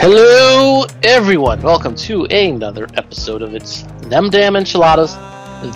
[0.00, 1.60] Hello, everyone.
[1.60, 5.12] Welcome to another episode of It's Them Damn Enchiladas,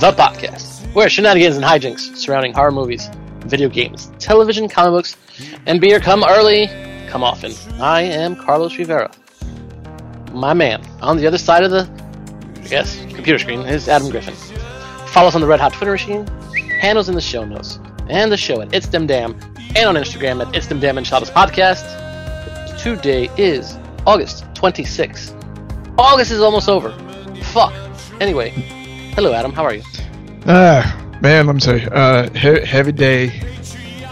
[0.01, 3.11] the podcast, where shenanigans and hijinks surrounding horror movies,
[3.41, 5.19] video games, television, comic books,
[5.67, 6.69] and beer come early,
[7.07, 7.53] come often.
[7.79, 9.13] I am Carlos Rivera.
[10.33, 11.85] My man on the other side of the,
[12.67, 14.33] guess, computer screen is Adam Griffin.
[15.09, 16.27] Follow us on the Red Hot Twitter machine,
[16.81, 19.35] handles in the show notes, and the show at It's Them Damn,
[19.77, 22.01] and on Instagram at It's Them Damn Enchiladas Podcast.
[22.79, 25.33] Today is August 26th.
[25.99, 26.91] August is almost over.
[27.43, 27.73] Fuck.
[28.21, 28.51] Anyway,
[29.15, 29.83] hello Adam, how are you?
[30.47, 33.27] Ah, man, let me tell you, uh, he- heavy day,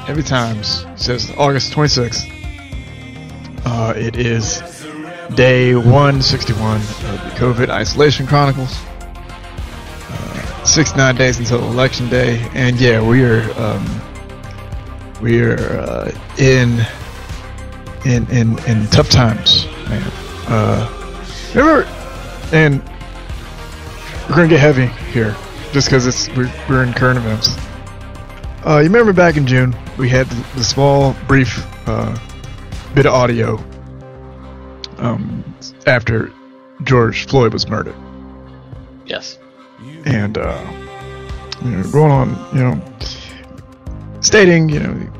[0.07, 0.85] heavy times.
[0.93, 2.29] It says August 26th.
[3.65, 4.61] Uh, it is
[5.35, 8.77] day 161 of the COVID Isolation Chronicles.
[10.09, 14.01] Uh, 69 days until election day, and yeah, we are, um,
[15.21, 16.85] we are uh, in,
[18.05, 19.62] in, in, in tough times,
[20.01, 20.13] man.
[20.49, 20.89] Uh,
[21.55, 21.85] remember,
[22.53, 22.83] and
[24.29, 25.37] we're gonna get heavy here,
[25.73, 27.57] just because it's we're, we're in current events.
[28.65, 32.17] Uh, you remember back in June, we had the, small, brief uh,
[32.95, 33.57] bit of audio
[34.99, 35.43] um,
[35.87, 36.33] after
[36.85, 37.95] George Floyd was murdered,
[39.05, 39.39] Yes.
[40.05, 40.65] and uh,
[41.65, 42.81] you know, going on, you know,
[44.21, 45.13] stating, you know,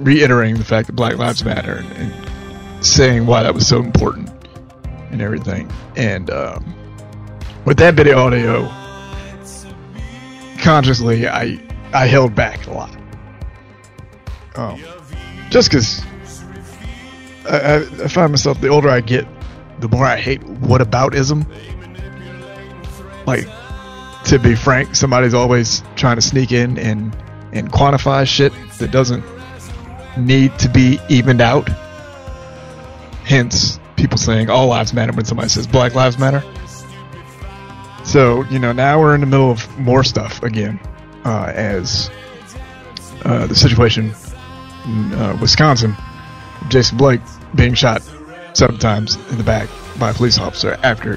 [0.00, 2.23] reiterating the fact that Black Lives Matter and, and
[2.84, 4.30] saying why that was so important
[5.10, 6.74] and everything, and um,
[7.64, 8.68] with that bit of audio,
[10.58, 11.58] consciously, I
[11.92, 12.96] I held back a lot.
[14.56, 14.80] Um,
[15.50, 16.04] just because
[17.48, 19.26] I, I, I find myself the older I get,
[19.80, 21.46] the more I hate whataboutism.
[23.26, 23.46] Like,
[24.24, 27.16] to be frank, somebody's always trying to sneak in and
[27.52, 29.24] and quantify shit that doesn't
[30.16, 31.68] need to be evened out.
[33.24, 36.42] Hence, people saying all lives matter when somebody says Black Lives Matter.
[38.04, 40.78] So, you know, now we're in the middle of more stuff again,
[41.24, 42.10] uh, as
[43.24, 44.14] uh, the situation
[44.84, 45.96] in uh, Wisconsin,
[46.68, 47.20] Jacob Blake
[47.54, 48.02] being shot
[48.52, 49.68] seven times in the back
[49.98, 51.14] by a police officer after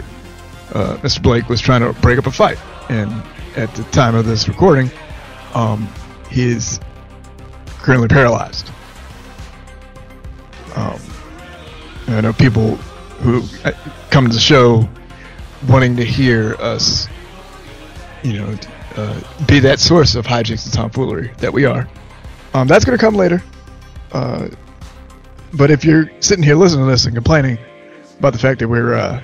[0.73, 1.21] uh, Mr.
[1.21, 2.57] Blake was trying to break up a fight.
[2.89, 3.11] And
[3.55, 4.89] at the time of this recording,
[5.53, 5.87] um,
[6.29, 6.79] he is
[7.79, 8.71] currently paralyzed.
[10.75, 10.99] Um,
[12.07, 12.75] I know people
[13.21, 13.71] who uh,
[14.09, 14.87] come to the show
[15.67, 17.07] wanting to hear us,
[18.23, 18.57] you know,
[18.95, 21.87] uh, be that source of hijinks and tomfoolery that we are.
[22.53, 23.43] Um, that's going to come later.
[24.11, 24.49] Uh,
[25.53, 27.57] but if you're sitting here listening to this and complaining
[28.19, 29.21] about the fact that we're uh,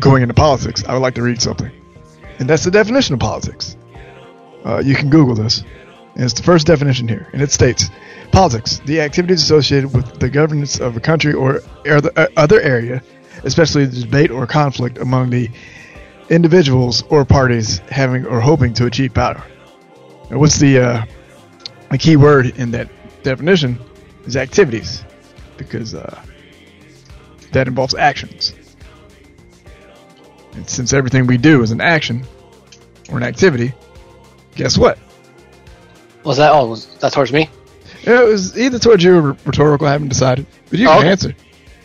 [0.00, 1.70] going into politics, I would like to read something.
[2.38, 3.76] And that's the definition of politics.
[4.64, 5.62] Uh, you can Google this.
[6.18, 7.28] And it's the first definition here.
[7.32, 7.90] And it states
[8.32, 11.60] politics, the activities associated with the governance of a country or
[12.36, 13.04] other area,
[13.44, 15.48] especially the debate or conflict among the
[16.28, 19.40] individuals or parties having or hoping to achieve power.
[20.28, 21.06] Now, what's the uh,
[21.92, 22.90] the key word in that
[23.22, 23.78] definition
[24.26, 25.04] is activities,
[25.56, 26.20] because uh,
[27.52, 28.54] that involves actions.
[30.54, 32.26] And since everything we do is an action
[33.08, 33.72] or an activity,
[34.56, 34.98] guess what?
[36.24, 37.48] Was that oh was that towards me?
[38.02, 39.86] Yeah, it was either towards you or rhetorical.
[39.86, 41.10] I haven't decided, but you Oh, can okay.
[41.10, 41.34] answer.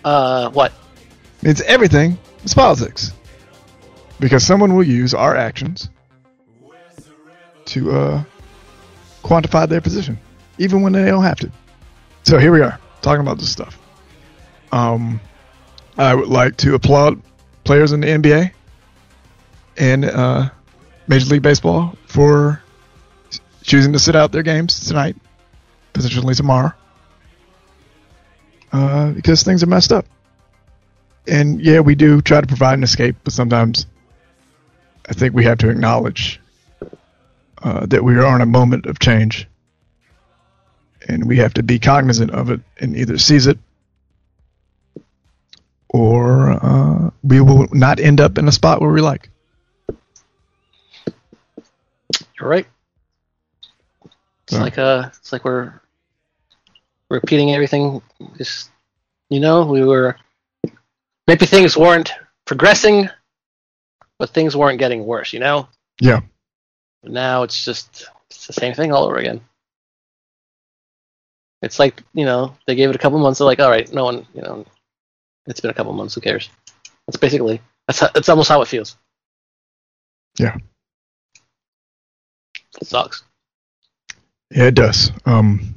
[0.04, 0.74] Uh what?
[1.42, 2.18] It's everything.
[2.44, 3.14] It's politics,
[4.20, 5.90] because someone will use our actions
[7.66, 8.24] to uh,
[9.24, 10.18] quantify their position,
[10.58, 11.52] even when they don't have to.
[12.24, 13.78] So here we are talking about this stuff.
[14.72, 15.20] Um,
[15.98, 17.22] I would like to applaud
[17.64, 18.52] players in the NBA
[19.78, 20.50] and uh,
[21.08, 22.62] Major League Baseball for
[23.64, 25.16] choosing to sit out their games tonight,
[25.94, 26.74] potentially tomorrow,
[28.72, 30.06] uh, because things are messed up.
[31.28, 33.88] And yeah, we do try to provide an escape, but sometimes
[35.10, 36.40] I think we have to acknowledge
[37.62, 39.48] uh, that we are in a moment of change,
[41.08, 43.58] and we have to be cognizant of it and either seize it
[45.94, 49.30] or uh, we will not end up in a spot where we like.
[52.38, 52.68] You're right.
[54.44, 55.74] It's like uh, it's like we're
[57.10, 58.02] repeating everything.
[58.38, 58.70] Just
[59.30, 60.18] you know, we were
[61.28, 62.12] maybe things weren't
[62.46, 63.10] progressing,
[64.20, 65.34] but things weren't getting worse.
[65.34, 65.68] You know.
[66.02, 66.22] Yeah.
[67.04, 69.42] Now it's just it's the same thing all over again.
[71.62, 73.40] It's like you know they gave it a couple months.
[73.40, 74.66] They're like, all right, no one, you know,
[75.48, 76.16] it's been a couple months.
[76.16, 76.50] Who cares?
[77.08, 78.98] That's basically that's how, that's almost how it feels.
[80.38, 80.58] Yeah.
[82.82, 83.24] It sucks.
[84.54, 85.12] Yeah, it does.
[85.26, 85.76] Um,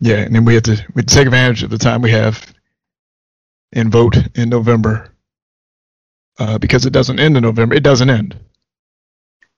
[0.00, 2.54] yeah, and then we have to we take advantage of the time we have
[3.72, 5.10] and vote in November
[6.38, 7.74] uh, because it doesn't end in November.
[7.74, 8.38] It doesn't end.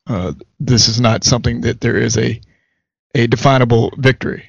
[0.06, 2.40] Uh, this is not something that there is a
[3.14, 4.44] a definable victory.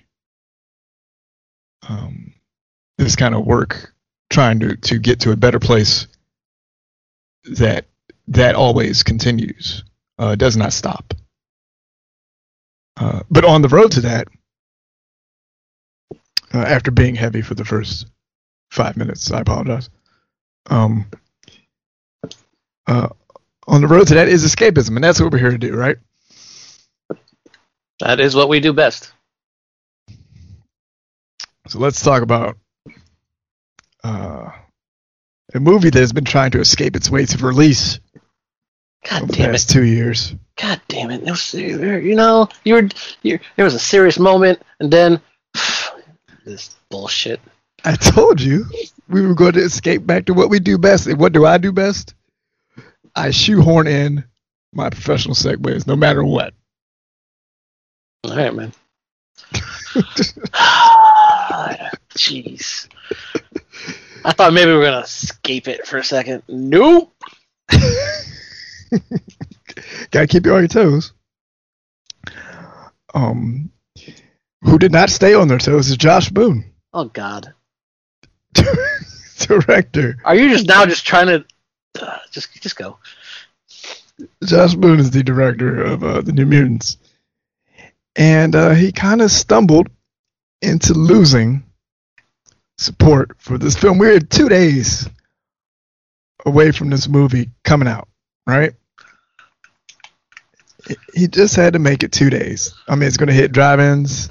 [1.87, 2.33] Um,
[2.97, 3.93] this kind of work
[4.29, 6.07] trying to, to get to a better place
[7.45, 7.85] that
[8.29, 9.83] that always continues.
[10.19, 11.13] Uh, does not stop.
[12.97, 14.27] Uh, but on the road to that,
[16.53, 18.07] uh, after being heavy for the first
[18.71, 19.89] five minutes, I apologize.
[20.69, 21.05] Um,
[22.87, 23.09] uh,
[23.67, 25.97] on the road to that is escapism, and that's what we're here to do, right?
[27.99, 29.11] That is what we do best.
[31.67, 32.57] So let's talk about
[34.03, 34.51] uh,
[35.53, 37.99] a movie that has been trying to escape its way to release
[39.09, 39.65] God damn it!
[39.67, 40.33] two years.
[40.57, 41.23] God damn it!
[41.23, 42.89] No, you know, you were,
[43.21, 45.21] you there was a serious moment, and then
[46.45, 47.39] this bullshit.
[47.83, 48.65] I told you
[49.09, 51.07] we were going to escape back to what we do best.
[51.07, 52.15] And what do I do best?
[53.15, 54.23] I shoehorn in
[54.73, 56.53] my professional segues, no matter what.
[58.23, 58.73] All right, man.
[62.15, 62.87] Jeez.
[64.25, 66.41] I thought maybe we were gonna escape it for a second.
[66.47, 67.13] Nope.
[70.11, 71.13] Gotta keep you on your toes.
[73.13, 73.71] Um,
[74.61, 77.53] who did not stay on their toes is Josh Boone, Oh God.
[79.37, 80.17] director.
[80.23, 81.45] Are you just now just trying to
[82.01, 82.97] uh, just just go?
[84.43, 86.97] Josh Boone is the director of uh, the New Mutants,
[88.15, 89.89] and uh, he kind of stumbled
[90.61, 91.63] into losing
[92.77, 93.97] support for this film.
[93.97, 95.09] We're two days
[96.45, 98.07] away from this movie coming out,
[98.47, 98.73] right?
[101.13, 102.73] He just had to make it two days.
[102.87, 104.29] I mean, it's going to hit drive-ins,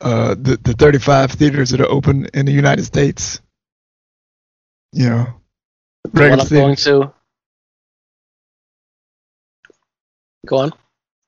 [0.00, 3.40] uh, the the 35 theaters that are open in the United States.
[4.92, 5.26] You know,
[6.04, 7.12] I'm going to.
[10.46, 10.72] Go on.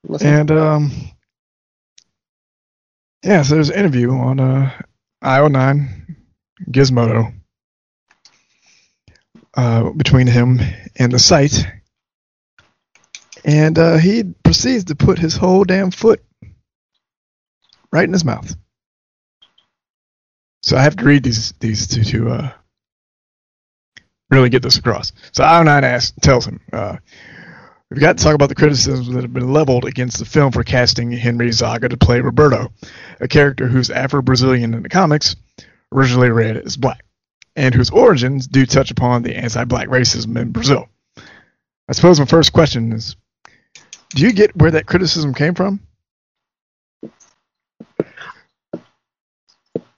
[0.06, 0.26] Listen.
[0.26, 0.92] And um,
[3.22, 4.70] yeah, so there's an interview on uh,
[5.22, 6.16] IO9
[6.70, 7.32] Gizmodo
[9.56, 10.60] uh, between him
[10.96, 11.66] and the site,
[13.44, 16.22] and uh, he proceeds to put his whole damn foot
[17.92, 18.54] right in his mouth.
[20.62, 22.52] So I have to read these these two to uh,
[24.30, 25.12] really get this across.
[25.32, 26.60] So IO9 asks, tells him.
[26.72, 26.96] Uh,
[27.94, 30.64] We've got to talk about the criticisms that have been leveled against the film for
[30.64, 32.72] casting Henry Zaga to play Roberto,
[33.20, 35.36] a character who's Afro-Brazilian in the comics,
[35.92, 37.04] originally read as black,
[37.54, 40.88] and whose origins do touch upon the anti-black racism in Brazil.
[41.88, 43.14] I suppose my first question is,
[44.14, 45.80] do you get where that criticism came from?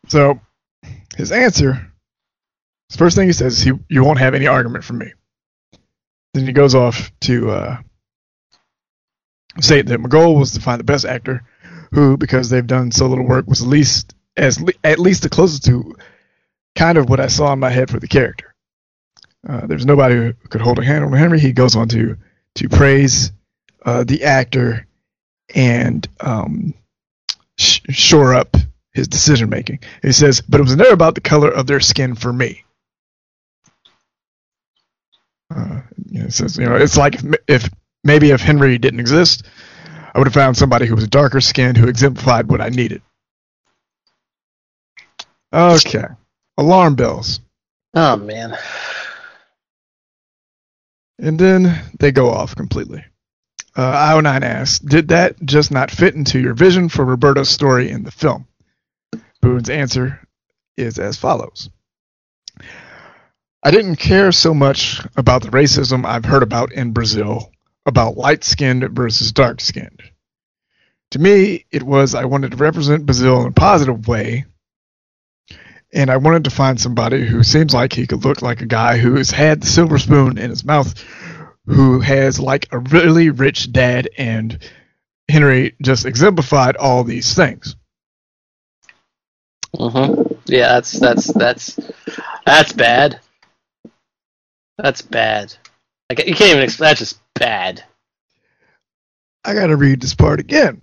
[0.08, 0.40] So,
[1.16, 1.92] his answer,
[2.90, 5.12] the first thing he says is, he, "You won't have any argument from me."
[6.34, 7.76] Then he goes off to uh,
[9.60, 11.42] say that my goal was to find the best actor
[11.92, 15.28] who, because they've done so little work, was at least as le- at least the
[15.28, 15.96] closest to
[16.74, 18.54] kind of what I saw in my head for the character.
[19.48, 21.40] Uh, there's nobody who could hold a hand on Henry.
[21.40, 22.16] He goes on to
[22.56, 23.32] to praise
[23.86, 24.86] uh, the actor
[25.54, 26.74] and um,
[27.58, 28.56] sh- shore up
[28.92, 29.78] his decision making.
[30.02, 32.64] He says, but it was never about the color of their skin for me.
[35.54, 37.70] Uh, you know, it says, you know, it's like if, if
[38.02, 39.44] maybe if Henry didn't exist,
[40.12, 43.02] I would have found somebody who was darker skinned who exemplified what I needed.
[45.52, 46.04] Okay,
[46.58, 47.40] alarm bells,
[47.94, 48.56] Oh man.
[51.20, 53.04] and then they go off completely.
[53.76, 58.04] Uh, IO9 asks, did that just not fit into your vision for Roberto's story in
[58.04, 58.48] the film?
[59.42, 60.26] Boone's answer
[60.78, 61.68] is as follows.
[63.62, 67.52] I didn't care so much about the racism I've heard about in Brazil
[67.84, 70.02] about light skinned versus dark skinned.
[71.12, 74.46] To me, it was I wanted to represent Brazil in a positive way,
[75.92, 78.98] and I wanted to find somebody who seems like he could look like a guy
[78.98, 80.94] who has had the silver spoon in his mouth,
[81.66, 84.58] who has like a really rich dad and
[85.28, 87.76] Henry just exemplified all these things.
[89.76, 91.80] hmm Yeah, that's that's that's
[92.46, 93.20] that's bad.
[94.78, 95.54] That's bad.
[96.10, 96.68] Like you can't even.
[96.68, 97.84] Exp- that's just bad.
[99.44, 100.82] I got to read this part again.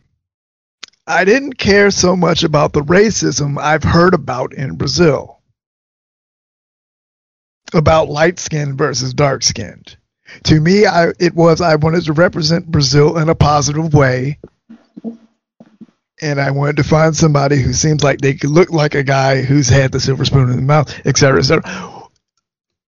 [1.06, 5.42] I didn't care so much about the racism I've heard about in Brazil.
[7.74, 9.98] About light skinned versus dark skinned.
[10.44, 14.40] To me, I, it was I wanted to represent Brazil in a positive way.
[16.22, 19.42] And I wanted to find somebody who seems like they could look like a guy
[19.42, 22.10] who's had the silver spoon in the mouth, et cetera, et cetera.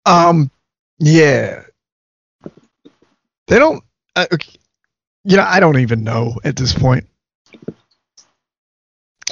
[0.05, 0.49] Um,
[0.97, 1.63] yeah.
[3.47, 3.83] They don't,
[4.15, 4.25] uh,
[5.23, 7.07] you know, I don't even know at this point.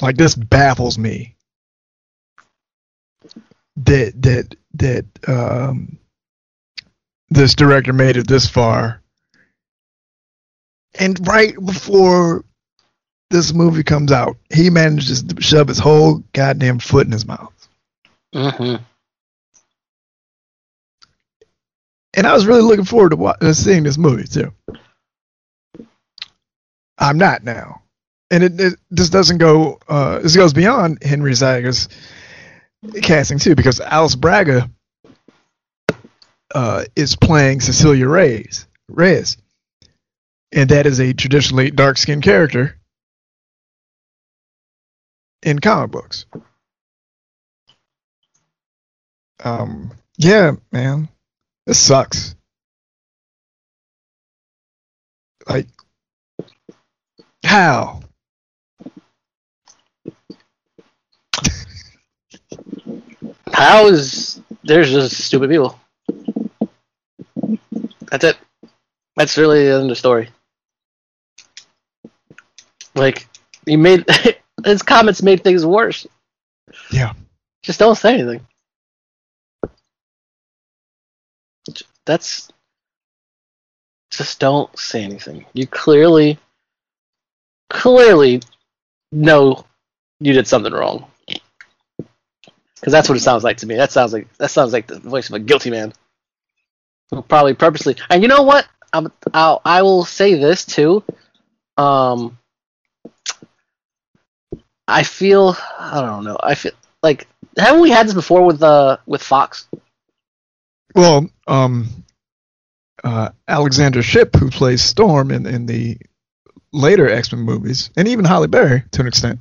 [0.00, 1.34] Like this baffles me.
[3.76, 5.98] That that that um
[7.30, 9.02] this director made it this far.
[10.98, 12.44] And right before
[13.30, 17.52] this movie comes out, he manages to shove his whole goddamn foot in his mouth.
[18.32, 18.76] hmm
[22.14, 24.52] And I was really looking forward to wa- uh, seeing this movie too.
[26.98, 27.82] I'm not now,
[28.30, 29.78] and it, it this doesn't go.
[29.88, 31.88] Uh, this goes beyond Henry Zaga's
[33.02, 34.68] casting too, because Alice Braga
[36.54, 39.36] uh, is playing Cecilia Reyes, Reyes,
[40.52, 42.78] and that is a traditionally dark-skinned character
[45.42, 46.26] in comic books.
[49.44, 51.08] Um, yeah, man,
[51.66, 52.34] this sucks.
[55.48, 55.68] Like,
[57.44, 58.00] how?
[63.52, 65.78] How is there's just stupid people.
[68.10, 68.38] That's it.
[69.16, 70.30] That's really the end of the story.
[72.94, 73.28] Like
[73.66, 74.04] he made
[74.64, 76.06] his comments made things worse.
[76.90, 77.12] Yeah.
[77.62, 78.46] Just don't say anything.
[82.06, 82.48] That's
[84.10, 85.44] just don't say anything.
[85.52, 86.38] You clearly
[87.68, 88.40] clearly
[89.12, 89.64] know
[90.20, 91.06] you did something wrong.
[92.80, 93.76] Because that's what it sounds like to me.
[93.76, 95.92] That sounds like that sounds like the voice of a guilty man.
[97.28, 97.96] Probably purposely.
[98.10, 98.66] And you know what?
[98.92, 101.02] I'm, I'll, I will say this too.
[101.76, 102.38] Um,
[104.86, 106.38] I feel I don't know.
[106.42, 106.72] I feel
[107.02, 109.68] like haven't we had this before with uh with Fox?
[110.94, 112.04] Well, um,
[113.04, 115.98] uh, Alexandra Shipp, who plays Storm in, in the
[116.72, 119.40] later X Men movies, and even Halle Berry to an extent,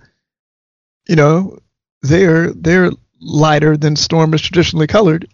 [1.08, 1.58] you know,
[2.02, 5.28] they're they're lighter than Storm is traditionally colored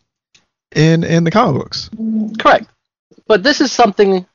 [0.76, 1.90] in in the comic books.
[2.40, 2.68] Correct.
[3.28, 4.26] But this is something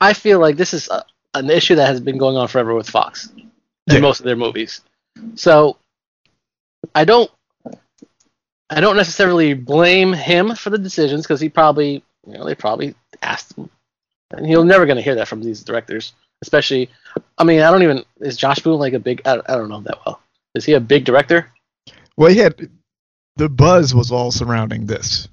[0.00, 1.04] I feel like this is a,
[1.34, 3.50] an issue that has been going on forever with Fox in
[3.86, 3.98] Yeah.
[4.00, 4.80] most of their movies.
[5.34, 5.76] So
[6.94, 7.30] I don't
[8.68, 12.94] I don't necessarily blame him for the decisions because he probably you know they probably
[13.22, 13.70] asked him,
[14.32, 16.12] and he'll never going to hear that from these directors.
[16.42, 16.90] Especially,
[17.38, 19.22] I mean, I don't even is Josh Boone like a big?
[19.24, 20.20] I, I don't know that well.
[20.54, 21.50] Is he a big director?
[22.16, 22.68] Well, he had
[23.36, 25.28] the buzz was all surrounding this,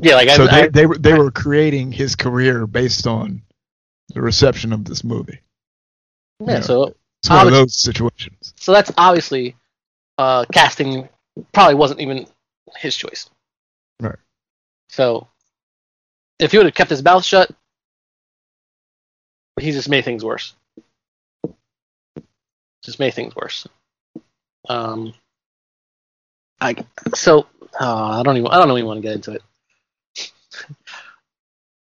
[0.00, 3.42] Yeah, like so I, they I, they were they were creating his career based on
[4.14, 5.40] the reception of this movie.
[6.40, 6.54] yeah.
[6.54, 6.60] yeah.
[6.60, 8.54] So It's one of those situations.
[8.56, 9.56] So that's obviously
[10.16, 11.08] uh, casting
[11.52, 12.26] probably wasn't even
[12.76, 13.28] his choice.
[14.00, 14.16] Right.
[14.88, 15.28] So
[16.38, 17.50] if he would have kept his mouth shut,
[19.60, 20.54] he just made things worse.
[22.84, 23.66] Just made things worse.
[24.68, 25.14] Um,
[26.60, 26.76] I
[27.14, 27.46] so
[27.80, 29.42] uh, I don't even I don't even want to get into it.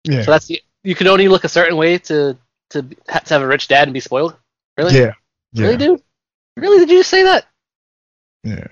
[0.03, 2.37] Yeah, So that's the you can only look a certain way to
[2.71, 4.35] to to have a rich dad and be spoiled.
[4.77, 4.97] Really?
[4.97, 5.13] yeah,
[5.53, 5.63] yeah.
[5.65, 6.03] Really, dude?
[6.57, 6.79] Really?
[6.79, 7.45] Did you just say that?
[8.43, 8.67] Yeah.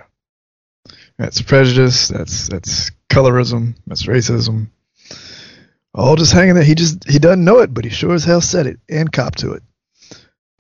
[1.17, 4.69] That's prejudice, that's that's colorism, that's racism.
[5.93, 6.63] All just hanging there.
[6.63, 9.35] He just he doesn't know it, but he sure as hell said it and cop
[9.37, 9.63] to it.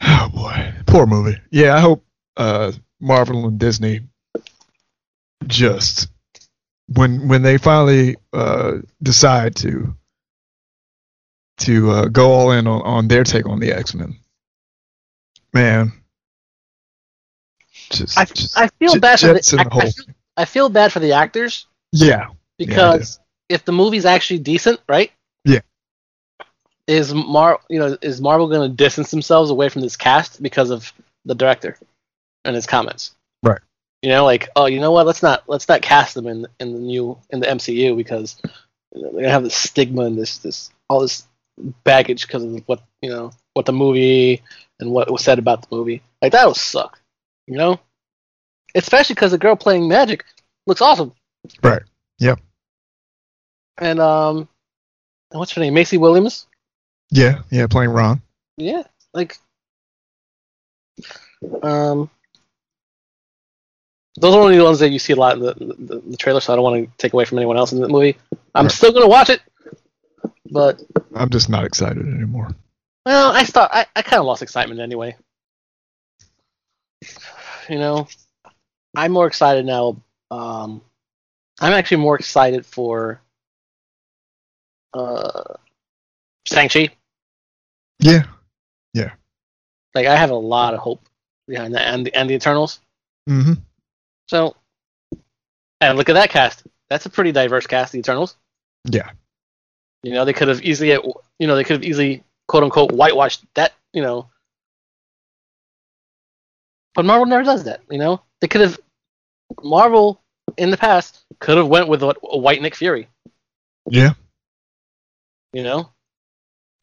[0.01, 0.73] Oh boy.
[0.85, 1.37] Poor movie.
[1.51, 2.05] Yeah, I hope
[2.37, 4.01] uh Marvel and Disney
[5.47, 6.09] just
[6.87, 9.95] when when they finally uh decide to
[11.59, 14.17] to uh, go all in on, on their take on the X Men.
[15.53, 15.91] Man.
[17.91, 20.05] Just, I, just I feel j- bad for the, I, I, feel,
[20.37, 22.27] I feel bad for the actors Yeah.
[22.57, 23.19] because
[23.49, 25.11] if the movie's actually decent, right?
[25.43, 25.59] Yeah.
[26.87, 30.69] Is Mar you know is Marvel going to distance themselves away from this cast because
[30.69, 30.91] of
[31.25, 31.77] the director
[32.45, 33.15] and his comments?
[34.01, 35.05] You know, like oh, you know what?
[35.05, 38.37] Let's not let's not cast them in in the new in the MCU because
[38.95, 41.27] you know, they're gonna have this stigma and this this all this
[41.83, 44.41] baggage because of what you know what the movie
[44.79, 46.01] and what was said about the movie.
[46.21, 47.01] Like that would suck,
[47.47, 47.79] you know.
[48.75, 50.21] Especially because the girl playing Magik
[50.67, 51.13] looks awesome.
[51.63, 51.81] Right.
[52.19, 52.39] Yep.
[53.79, 54.47] And um,
[55.31, 55.73] and what's her name?
[55.73, 56.47] Maisie Williams.
[57.09, 57.41] Yeah.
[57.49, 57.67] Yeah.
[57.67, 58.21] Playing Ron.
[58.57, 59.37] Yeah, like
[61.63, 62.09] um,
[64.19, 66.39] those are only the ones that you see a lot in the, the, the trailer.
[66.41, 68.17] So I don't want to take away from anyone else in the movie.
[68.55, 68.71] I'm Right.
[68.71, 69.41] still gonna watch it,
[70.51, 70.81] but
[71.15, 72.49] I'm just not excited anymore.
[73.05, 75.15] well, I thought I, I kind of lost excitement anyway.
[77.69, 78.07] You know,
[78.95, 80.01] I'm more excited now.
[80.31, 80.81] Um,
[81.61, 83.21] I'm actually more excited for
[84.93, 85.53] uh,
[86.45, 86.89] Shang-Chi.
[87.99, 88.23] Yeah.
[88.93, 89.11] Yeah.
[89.93, 91.03] Like I have a lot of hope
[91.47, 92.79] behind that, and the, and the Eternals.
[93.29, 93.53] Mm-hmm.
[94.29, 94.55] So,
[95.81, 96.61] and look at that cast.
[96.87, 98.35] That's a pretty diverse cast, the Eternals.
[98.85, 99.09] Yeah.
[100.03, 103.43] You know, they could have easily, you know, they could have easily, quote unquote, whitewashed
[103.55, 104.29] that, you know.
[106.93, 108.21] But Marvel never does that, you know.
[108.39, 108.79] They could have,
[109.63, 110.21] Marvel
[110.57, 113.07] in the past could have went with a, a white Nick Fury,
[113.89, 114.13] Yeah.
[115.53, 115.89] you know.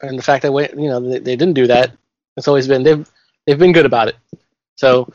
[0.00, 1.92] And the fact that, you know, they, they didn't do that.
[2.36, 3.08] It's always been they've
[3.46, 4.16] they've been good about it.
[4.76, 5.10] So,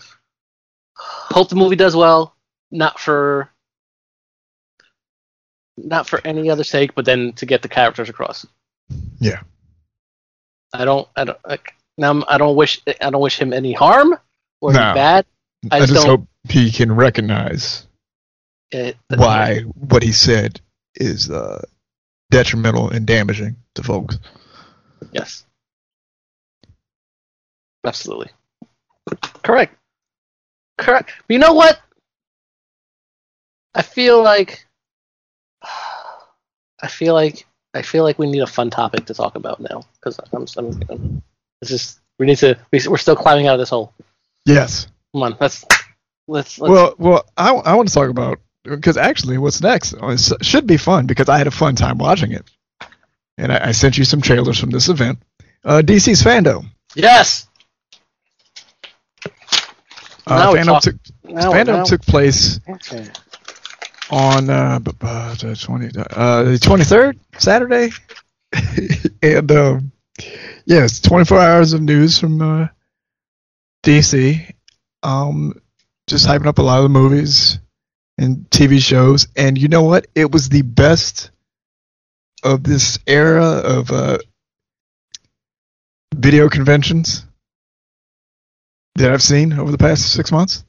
[1.02, 2.36] hope the movie does well.
[2.72, 3.50] Not for
[5.78, 8.46] not for any other sake, but then to get the characters across.
[9.20, 9.42] Yeah.
[10.74, 11.08] I don't.
[11.16, 11.38] I don't.
[11.46, 12.82] Like, now I'm- don't wish.
[12.88, 14.18] I don't wish him any harm
[14.62, 15.26] or any bad.
[15.72, 17.86] I I, just just hope he can recognize
[18.72, 20.60] It, why what he said
[20.96, 21.64] is uh,
[22.32, 24.18] detrimental and damaging to folks.
[25.12, 25.46] Yes.
[27.86, 28.30] Absolutely.
[29.44, 29.76] Correct.
[30.82, 31.12] Correct.
[31.30, 31.80] You know what?
[33.74, 34.66] I feel like
[36.82, 39.84] I feel like I feel like we need a fun topic to talk about now
[39.96, 41.24] because I'm, I'm, I'm
[41.62, 43.94] it's just we need to we, we're still climbing out of this hole.
[44.46, 44.88] Yes.
[45.14, 45.64] Come on, let's
[46.28, 50.34] let's, let's Well, well, I, I want to talk about because actually, what's next is,
[50.42, 52.50] should be fun because I had a fun time watching it,
[53.38, 55.20] and I, I sent you some trailers from this event.
[55.64, 56.70] Uh, DC's Fandom.
[56.96, 57.48] yes.
[60.28, 63.08] Uh, Fandom took Now, Fandom now- took place okay.
[64.10, 67.90] on uh, b- b- the twenty uh, the twenty third Saturday,
[69.24, 69.92] and um,
[70.66, 72.68] yes, twenty four hours of news from uh,
[73.84, 74.54] DC.
[75.04, 75.60] Um,
[76.08, 77.58] just hyping up a lot of the movies
[78.18, 80.08] and TV shows, and you know what?
[80.14, 81.32] It was the best
[82.44, 84.18] of this era of uh,
[86.14, 87.26] video conventions
[88.96, 90.64] that I've seen over the past six months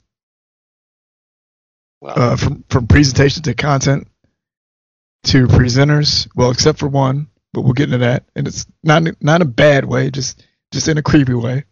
[2.01, 4.09] Well, uh, from from presentation to content
[5.25, 6.29] to presenters.
[6.37, 8.25] Well, except for one, but we'll get into that.
[8.37, 11.65] And it's not not a bad way, just just in a creepy way.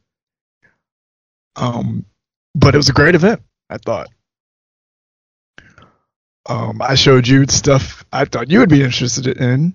[1.56, 2.06] Um,
[2.54, 3.42] but it was a great event.
[3.70, 4.08] I thought.
[6.48, 9.74] Um, I showed you stuff I thought you would be interested in,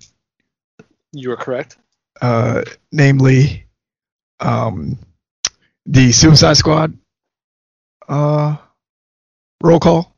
[1.12, 1.78] you were correct.
[2.20, 2.62] uh,
[2.92, 3.66] namely,
[4.40, 4.98] um,
[5.86, 6.96] the Suicide Squad.
[8.08, 8.56] Uh,
[9.62, 10.14] roll call.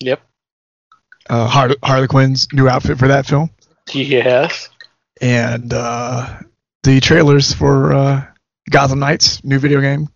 [0.00, 0.20] Yep.
[1.30, 3.50] uh, Har- Harley Quinn's new outfit for that film,
[3.92, 4.68] Yes.
[5.20, 6.40] and uh,
[6.82, 8.24] the trailers for uh,
[8.70, 10.08] Gotham Knights new video game,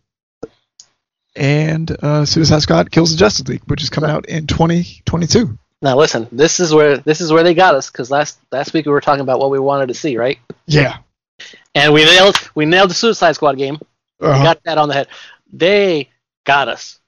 [1.34, 5.58] and uh, Suicide Squad Kills the Justice League, which is coming out in 2022.
[5.80, 8.84] Now listen, this is where this is where they got us because last last week
[8.86, 10.38] we were talking about what we wanted to see, right?
[10.66, 10.98] Yeah,
[11.74, 13.78] And we nailed we nailed the Suicide Squad game.
[14.20, 15.08] We uh got that on the head.
[15.52, 16.08] They
[16.44, 16.98] got us.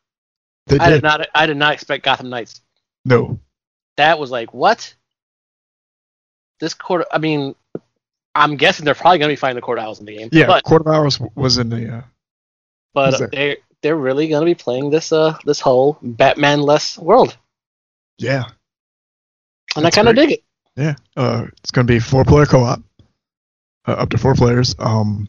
[0.66, 1.02] they I did did.
[1.02, 2.60] not I did not expect Gotham Knights.
[3.04, 3.38] No,
[3.96, 4.94] That was like what?
[6.60, 7.06] This quarter.
[7.10, 7.54] I mean,
[8.34, 10.28] I'm guessing they're probably going to be finding the court owls in the game.
[10.32, 11.96] yeah, but of Hours was in the.
[11.96, 12.02] Uh,
[12.92, 17.36] but they they're really going to be playing this uh this whole Batman less world,
[18.18, 18.44] yeah,
[19.74, 20.44] and That's I kind of dig it.
[20.76, 20.94] yeah.
[21.16, 22.82] Uh, it's going to be four player co op,
[23.90, 24.74] uh, up to four players.
[24.79, 25.29] Um,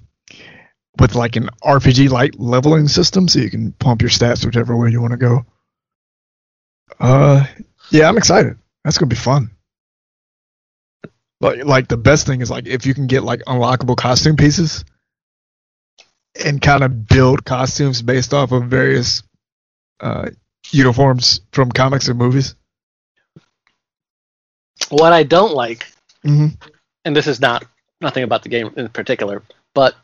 [1.00, 4.90] with like an RPG light leveling system, so you can pump your stats whichever way
[4.90, 5.46] you want to go.
[7.00, 7.46] Uh,
[7.92, 8.58] yeah, I'm excited.
[8.84, 9.52] That's gonna be fun.
[11.40, 14.84] Like, like the best thing is like if you can get like unlockable costume pieces,
[16.44, 19.24] and kind of build costumes based off of various
[20.02, 20.30] uh,
[20.72, 22.56] uniforms from comics and movies.
[24.90, 25.88] What I don't like
[26.26, 26.48] Mm-hmm.
[27.04, 27.66] and this is not
[28.02, 29.96] nothing about the game in particular, but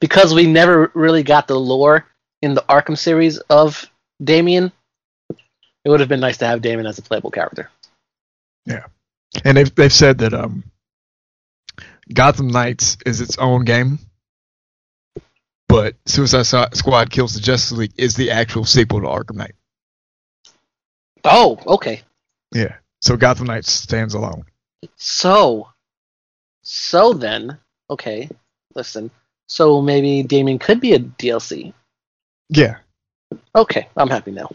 [0.00, 2.06] because we never really got the lore
[2.42, 3.90] in the Arkham series of
[4.22, 4.72] Damian,
[5.84, 7.70] it would have been nice to have Damian as a playable character.
[8.66, 8.86] Yeah,
[9.44, 10.64] and they've they've said that um,
[12.12, 13.98] Gotham Knights is its own game,
[15.68, 19.54] but Suicide Squad Kills the Justice League is the actual sequel to Arkham Knight.
[21.24, 22.02] Oh, okay.
[22.52, 22.76] Yeah.
[23.00, 24.44] So Gotham Knights stands alone.
[24.96, 25.68] So,
[26.64, 27.58] so then,
[27.90, 28.28] okay,
[28.74, 29.10] listen.
[29.48, 31.72] So maybe Damian could be a DLC.
[32.48, 32.78] Yeah.
[33.54, 34.50] Okay, I'm happy now.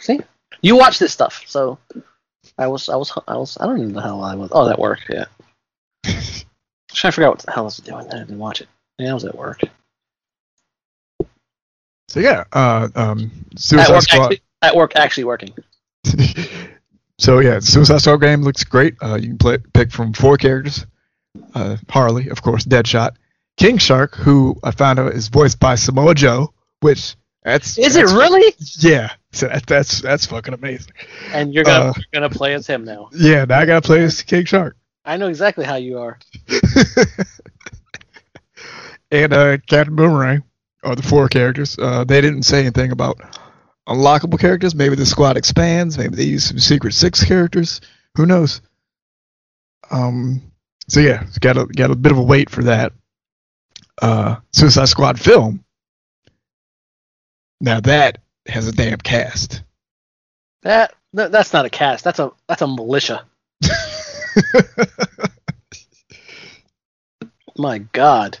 [0.00, 0.20] See,
[0.62, 1.78] you watch this stuff, so
[2.58, 4.50] I was, I was, I was, I don't even know the hell I was.
[4.52, 5.04] Oh, that worked.
[5.08, 5.26] Yeah.
[6.04, 8.06] to figure what the hell I was doing.
[8.08, 8.68] I didn't watch it.
[8.98, 9.60] Yeah, I was at work.
[12.08, 14.22] So yeah, uh, um, At Suicide work, Squad.
[14.22, 15.54] actually, at work, actually working.
[17.22, 18.94] so yeah, Suicide Squad game looks great.
[19.00, 20.86] Uh, you can play, pick from four characters.
[21.54, 23.12] Uh, Harley, of course, Deadshot,
[23.56, 28.06] King Shark, who I found out is voiced by Samoa Joe, which that's Is it
[28.06, 28.54] really?
[28.78, 30.92] Yeah, so that, that's that's fucking amazing.
[31.32, 33.08] And you're gonna Uh, you're gonna play as him now.
[33.12, 34.76] Yeah, now I gotta play as King Shark.
[35.04, 36.18] I know exactly how you are.
[39.10, 40.42] and uh, Captain Boomerang
[40.84, 41.76] are the four characters.
[41.78, 43.20] Uh, they didn't say anything about
[43.88, 44.74] unlockable characters.
[44.74, 45.98] Maybe the squad expands.
[45.98, 47.80] Maybe they use some Secret Six characters.
[48.16, 48.60] Who knows?
[49.90, 50.42] Um.
[50.88, 52.92] So yeah, it's got a got a bit of a wait for that.
[54.00, 55.64] Uh, Suicide Squad film.
[57.60, 59.62] Now that has a damn cast.
[60.62, 62.04] That, that that's not a cast.
[62.04, 63.24] That's a that's a militia.
[67.56, 68.38] My God.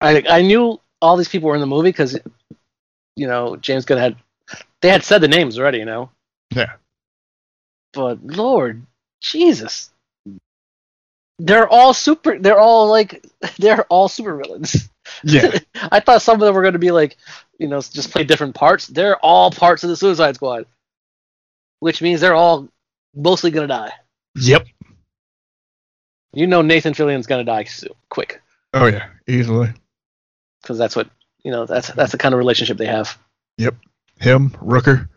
[0.00, 2.18] I I knew all these people were in the movie because,
[3.16, 4.16] you know, James Gunn had
[4.82, 6.10] they had said the names already, you know.
[6.54, 6.72] Yeah.
[7.92, 8.84] But Lord
[9.20, 9.90] Jesus,
[11.38, 12.38] they're all super.
[12.38, 13.24] They're all like
[13.58, 14.88] they're all super villains.
[15.24, 17.16] yeah, I thought some of them were going to be like,
[17.58, 18.86] you know, just play different parts.
[18.86, 20.66] They're all parts of the Suicide Squad,
[21.80, 22.68] which means they're all
[23.14, 23.92] mostly going to die.
[24.34, 24.66] yep.
[26.32, 28.42] You know, Nathan Fillion's going to die soon, quick,
[28.74, 29.72] Oh yeah, easily.
[30.60, 31.08] because that's what
[31.46, 31.64] you know.
[31.64, 33.16] That's that's the kind of relationship they have.
[33.58, 33.76] Yep,
[34.18, 35.08] him, Rooker.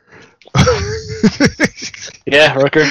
[2.25, 2.85] Yeah, Rooker.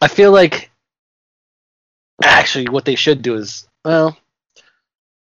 [0.00, 0.70] I feel like
[2.22, 4.16] actually what they should do is well,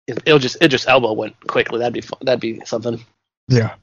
[0.08, 1.80] it- it'll just it just elbow went quickly.
[1.80, 2.20] That'd be fun.
[2.22, 3.04] That'd be something.
[3.50, 3.76] Yeah.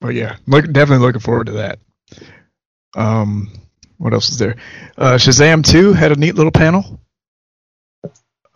[0.00, 1.78] But yeah, look, definitely looking forward to that.
[2.96, 3.52] Um,
[3.98, 4.56] what else is there?
[4.98, 6.98] Uh, Shazam 2 had a neat little panel,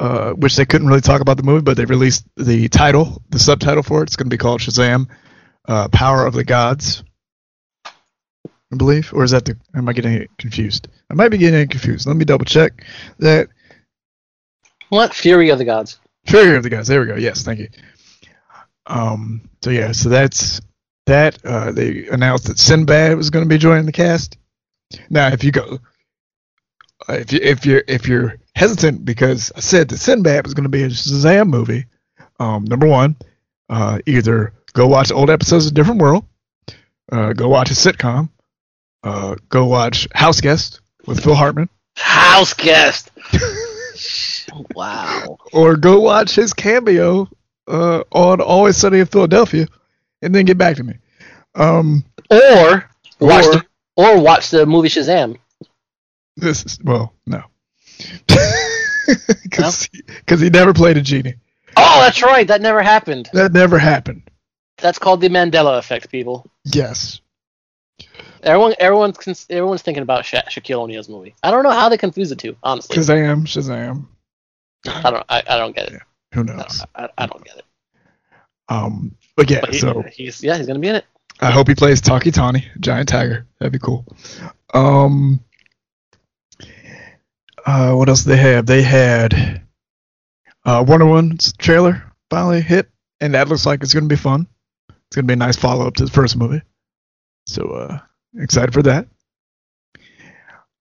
[0.04, 3.38] uh, which they couldn't really talk about the movie, but they released the title, the
[3.38, 4.08] subtitle for it.
[4.08, 5.08] It's going to be called Shazam
[5.66, 7.02] uh, Power of the Gods,
[7.86, 9.14] I believe.
[9.14, 9.56] Or is that the.
[9.74, 10.88] Am I getting it confused?
[11.10, 12.06] I might be getting confused.
[12.06, 12.84] Let me double check
[13.20, 13.48] that.
[14.90, 15.98] What Fury of the Gods?
[16.26, 16.88] Fury of the Gods.
[16.88, 17.16] There we go.
[17.16, 17.68] Yes, thank you.
[18.86, 19.48] Um.
[19.62, 19.92] So yeah.
[19.92, 20.60] So that's
[21.06, 21.42] that.
[21.42, 24.36] Uh, they announced that Sinbad was going to be joining the cast.
[25.08, 25.78] Now, if you go,
[27.08, 30.68] if you if you're if you're hesitant because I said that Sinbad was going to
[30.70, 31.86] be a Shazam movie,
[32.38, 33.16] um, number one,
[33.68, 36.24] uh, either go watch old episodes of Different World,
[37.12, 38.28] uh, go watch a sitcom,
[39.02, 43.10] uh, go watch House Guest with Phil Hartman, House guest.
[44.74, 45.38] wow.
[45.52, 47.28] or go watch his cameo
[47.68, 49.66] uh, on Always Sunny in Philadelphia,
[50.22, 50.94] and then get back to me.
[51.54, 52.88] Um, Or
[53.20, 53.64] watch Or- the
[53.96, 55.36] or watch the movie Shazam.
[56.36, 57.42] This is well, no,
[59.44, 59.88] because
[60.40, 61.34] he never played a genie.
[61.76, 62.46] Oh, that's right.
[62.46, 63.30] That never happened.
[63.32, 64.22] That never happened.
[64.78, 66.50] That's called the Mandela effect, people.
[66.64, 67.20] Yes,
[68.42, 71.34] Everyone, everyone's, everyone's thinking about Sha- Shaquille O'Neal's movie.
[71.42, 72.56] I don't know how they confuse the two.
[72.62, 74.06] Honestly, Shazam, Shazam.
[74.86, 75.24] I don't.
[75.28, 76.02] I, I don't get it.
[76.34, 76.78] Who I knows?
[76.78, 77.64] don't, I, I don't get it.
[78.68, 81.04] Um, but yeah, But he, so he's yeah, he's gonna be in it.
[81.40, 83.46] I hope he plays Tawky Tawny, giant tiger.
[83.58, 84.04] That'd be cool.
[84.74, 85.40] Um,
[87.64, 88.66] uh, what else did they have?
[88.66, 89.62] They had
[90.64, 92.88] uh, Wonder Woman's trailer finally hit,
[93.20, 94.46] and that looks like it's going to be fun.
[94.88, 96.62] It's going to be a nice follow up to the first movie.
[97.46, 97.98] So uh,
[98.36, 99.06] excited for that.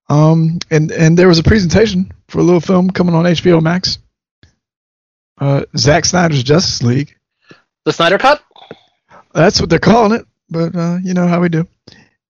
[0.09, 3.99] Um, and and there was a presentation for a little film coming on HBO Max.
[5.39, 7.15] Uh, Zack Snyder's Justice League.
[7.85, 8.41] The Snyder Cut.
[9.33, 11.67] That's what they're calling it, but uh, you know how we do.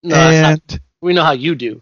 [0.03, 1.81] No, and we know how you do.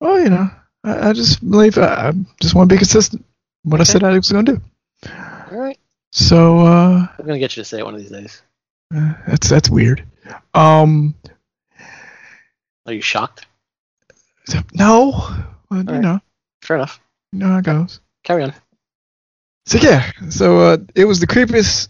[0.00, 0.50] well, you know,
[0.84, 3.24] I, I just believe I, I just want to be consistent.
[3.64, 4.60] What I said I was going to do.
[5.52, 5.78] All right,
[6.12, 8.42] So uh, I'm gonna get you to say it one of these days.
[8.94, 10.04] uh, that's that's weird.
[10.54, 11.14] Um,
[12.86, 13.46] Are you shocked?
[14.74, 15.10] no,
[15.70, 16.00] well, you right.
[16.00, 16.20] know,
[16.62, 17.00] Fair enough.
[17.32, 18.00] you know how it goes.
[18.24, 18.54] Carry on.
[19.66, 21.88] So yeah, so uh, it was the creepiest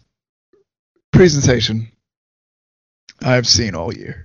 [1.12, 1.88] presentation
[3.22, 4.24] I've seen all year.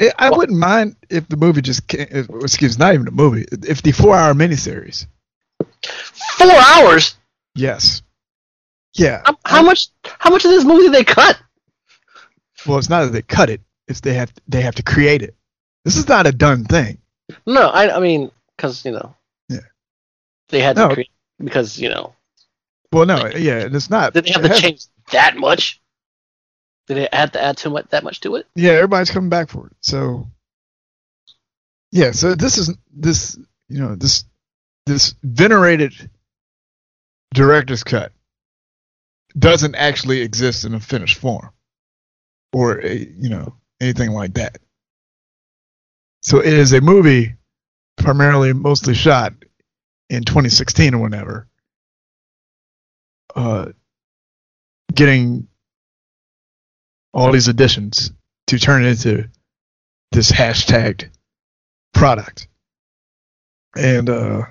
[0.00, 2.06] I I Well- wouldn't mind if the movie just came,
[2.42, 5.06] excuse not even the movie if the four hour miniseries.
[6.36, 7.16] Four hours.
[7.54, 8.02] Yes.
[8.94, 9.22] Yeah.
[9.24, 9.88] How, how um, much?
[10.04, 11.38] How much of this movie did they cut?
[12.66, 15.34] Well, it's not that they cut it; it's they have they have to create it.
[15.84, 16.98] This is not a done thing.
[17.46, 19.14] No, I, I mean, because you know,
[19.48, 19.60] Yeah.
[20.48, 20.88] they had No.
[20.88, 21.10] to create
[21.42, 22.14] because you know,
[22.92, 24.14] Well, no, yeah, and it's not.
[24.14, 25.80] did they have it to has- change that much?
[26.88, 28.46] Did it add to add too much that much to it?
[28.54, 29.76] Yeah, everybody's coming back for it.
[29.82, 30.26] So,
[31.92, 34.24] yeah, so this is this you know this
[34.86, 36.10] this venerated
[37.34, 38.12] director's cut
[39.38, 41.50] doesn't actually exist in a finished form
[42.54, 44.58] or a, you know anything like that.
[46.22, 47.34] So it is a movie
[47.98, 49.34] primarily mostly shot
[50.08, 51.48] in 2016 or whenever.
[53.36, 53.66] Uh,
[54.94, 55.47] getting
[57.12, 58.12] all these additions
[58.48, 59.28] to turn it into
[60.12, 61.10] this hashtagged
[61.94, 62.48] product.
[63.76, 64.42] And uh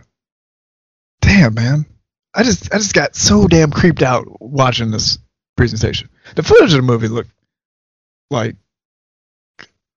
[1.21, 1.85] damn man.
[2.33, 5.17] I just I just got so damn creeped out watching this
[5.55, 6.09] presentation.
[6.35, 7.31] The footage of the movie looked
[8.29, 8.55] like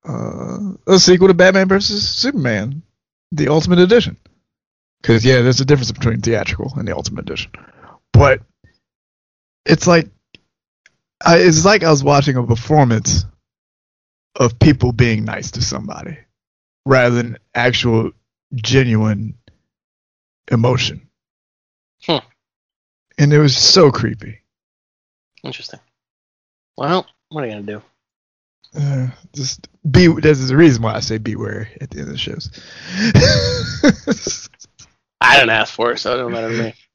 [0.08, 2.82] uh, a sequel to Batman versus Superman,
[3.32, 4.16] the Ultimate Edition.
[5.00, 7.52] Because yeah, there's a difference between theatrical and the Ultimate Edition.
[8.12, 8.40] But
[9.66, 10.08] it's like
[11.24, 13.24] I, it's like I was watching a performance
[14.36, 16.18] of people being nice to somebody
[16.86, 18.12] rather than actual
[18.54, 19.34] genuine
[20.50, 21.08] emotion.
[22.04, 22.18] Hmm.
[23.18, 24.40] And it was so creepy.
[25.42, 25.80] Interesting.
[26.76, 27.82] Well, what are you gonna do?
[28.74, 30.06] Uh, just be.
[30.06, 32.50] There's a reason why I say beware at the end of the shows.
[35.20, 36.74] I didn't ask for it, so it don't matter to me.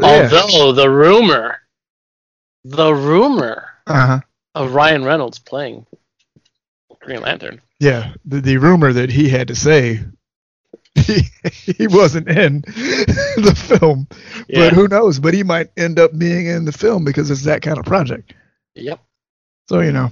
[0.00, 0.30] yeah.
[0.32, 1.60] Although the rumor,
[2.68, 4.20] the rumor Uh-huh.
[4.54, 5.86] of Ryan Reynolds playing
[7.00, 7.60] Green Lantern.
[7.78, 8.14] Yeah.
[8.24, 10.00] The, the rumor that he had to say
[10.94, 11.20] he,
[11.52, 14.08] he wasn't in the film,
[14.48, 14.68] Yeah.
[14.70, 15.18] but who knows?
[15.20, 18.34] But he might end up being in the film because it's that kind of project.
[18.74, 19.00] Yep.
[19.68, 20.10] So you know,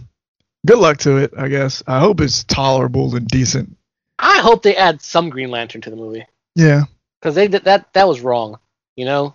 [0.66, 1.32] good luck to it.
[1.36, 1.82] I guess.
[1.86, 3.76] I hope it's tolerable and decent.
[4.18, 6.84] I hope they add some Green Lantern to the movie Yeah.
[7.20, 7.92] because they did that.
[7.94, 8.58] That was wrong.
[8.96, 9.34] You know,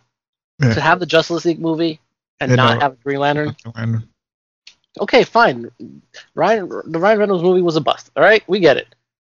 [0.62, 0.74] Yeah.
[0.76, 2.00] to have the Justice League movie
[2.40, 2.80] and Yeah, not no.
[2.80, 3.56] have a Green Lantern.
[3.76, 4.08] And
[5.00, 5.70] Okay, fine.
[6.36, 8.10] Ryan, the Ryan Reynolds movie was a bust.
[8.16, 8.88] All right, we get it.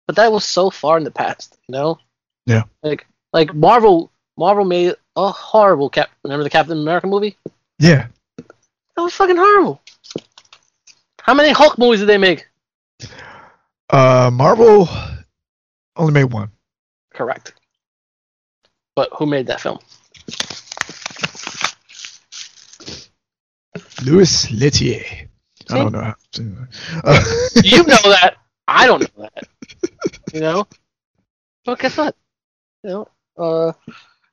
[0.07, 1.57] But that was so far in the past.
[1.69, 1.99] You know.
[2.47, 2.65] Yeah.
[2.83, 4.11] Like, like Marvel.
[4.37, 6.11] Marvel made a horrible Cap.
[6.25, 7.37] Remember the Captain America movie?
[7.79, 8.07] yeah.
[8.39, 9.81] That was fucking horrible.
[11.21, 12.47] How many Hulk movies did they make?
[13.91, 14.89] Uh, Marvel
[15.97, 16.51] only made one.
[17.15, 17.55] Correct.
[18.97, 19.79] But who made that film?
[24.05, 25.29] Louis Leterrier.
[25.71, 26.01] I don't know.
[26.03, 26.57] How to.
[27.05, 27.25] Uh,
[27.65, 28.37] You know that.
[28.69, 29.45] I don't know that.
[30.35, 30.67] You know?
[31.67, 32.17] Well, guess what?
[32.83, 33.73] You know, uh,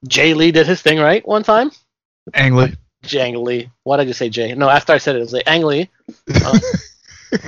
[0.08, 1.26] Jay Lee did his thing, right?
[1.28, 1.72] One time?
[2.34, 2.76] Ang Lee.
[3.04, 3.70] Jang Lee.
[3.84, 4.54] Why did I just say Jay?
[4.56, 5.90] No, after I said it, it was like Ang Lee.
[6.44, 6.60] Uh,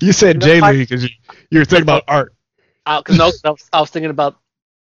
[0.00, 1.10] You said Jae Lee because you,
[1.50, 2.34] you were thinking about art.
[2.86, 4.38] uh, 'cause no, I was, I was thinking about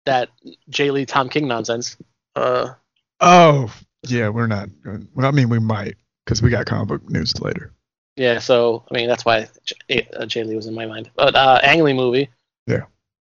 [0.05, 0.29] that
[0.69, 1.97] Jae Lee Tom King nonsense.
[2.35, 2.73] Uh,
[3.21, 3.71] Oh,
[4.07, 4.69] yeah, we're not.
[4.85, 7.73] Well, I mean, we might because we got comic book news later.
[8.15, 11.09] yeah, so, I mean, that's why J- uh, Jae Lee was in my mind.
[11.15, 12.29] But uh, Ang Lee movie.
[12.67, 12.83] Yeah.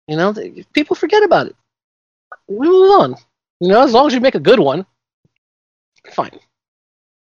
[0.08, 0.34] You know,
[0.72, 1.56] people forget about it.
[2.48, 3.14] We move on.
[3.60, 4.84] You know, as long as you make a good one,
[6.12, 6.38] fine.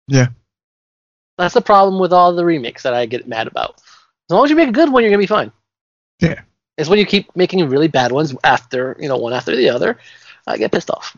[0.06, 0.28] Yeah.
[1.36, 3.76] That's the problem with all the remakes that I get mad about.
[3.76, 5.52] As long as you make a good one, you're gonna be fine.
[6.20, 6.40] Yeah.
[6.76, 9.98] It's when you keep making really bad ones after, you know, one after the other,
[10.46, 11.16] I get pissed off.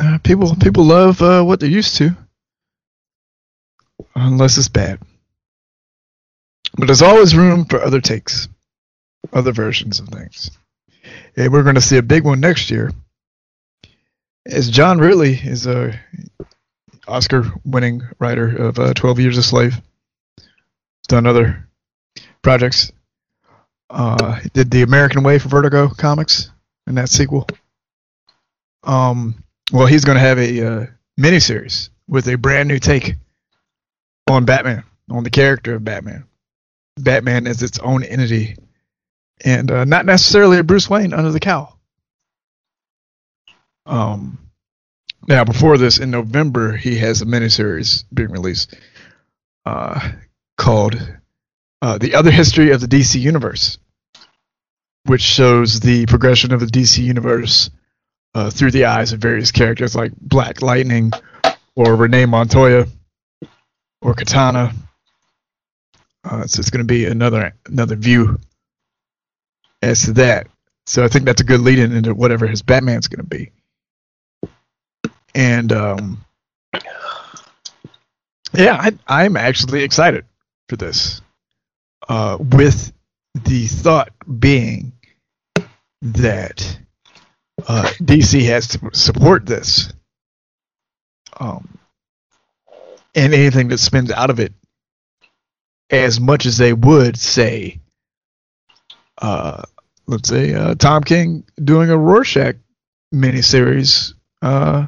[0.00, 2.16] Uh, people people love uh, what they're used to,
[4.14, 5.00] unless it's bad.
[6.76, 8.48] But there's always room for other takes,
[9.32, 10.52] other versions of things.
[11.36, 12.92] And we're going to see a big one next year.
[14.46, 15.98] As John Ridley is a
[17.08, 19.80] Oscar-winning writer of uh, Twelve Years a Slave.
[21.08, 21.68] Done other
[22.42, 22.92] projects.
[23.90, 26.50] Uh, did the American Way for Vertigo comics
[26.86, 27.48] in that sequel.
[28.82, 30.86] Um, well, he's going to have a uh,
[31.18, 33.16] miniseries with a brand new take
[34.28, 36.24] on Batman, on the character of Batman.
[36.96, 38.56] Batman as its own entity,
[39.44, 41.78] and uh, not necessarily a Bruce Wayne under the cowl.
[43.86, 44.38] Um,
[45.26, 48.74] now, before this, in November, he has a miniseries being released
[49.64, 50.12] uh,
[50.56, 51.00] called
[51.82, 53.78] uh, "The Other History of the DC Universe,"
[55.04, 57.70] which shows the progression of the DC Universe
[58.34, 61.12] uh, through the eyes of various characters like Black Lightning
[61.76, 62.86] or Renee Montoya
[64.02, 64.72] or Katana
[66.24, 68.38] Uh, so it's going to be another another view
[69.82, 70.48] as to that.
[70.86, 73.52] So I think that's a good lead in into whatever his Batman's going to be.
[75.34, 76.24] And um,
[78.54, 80.26] yeah, I, I'm actually excited
[80.68, 81.22] for this.
[82.08, 82.92] Uh, with
[83.34, 84.92] the thought being
[86.02, 86.78] that
[87.68, 89.92] uh, DC has to support this,
[91.38, 91.78] um,
[93.14, 94.52] and anything that spins out of it,
[95.90, 97.80] as much as they would say,
[99.18, 99.62] uh,
[100.06, 102.56] let's say uh, Tom King doing a Rorschach
[103.14, 104.86] miniseries uh,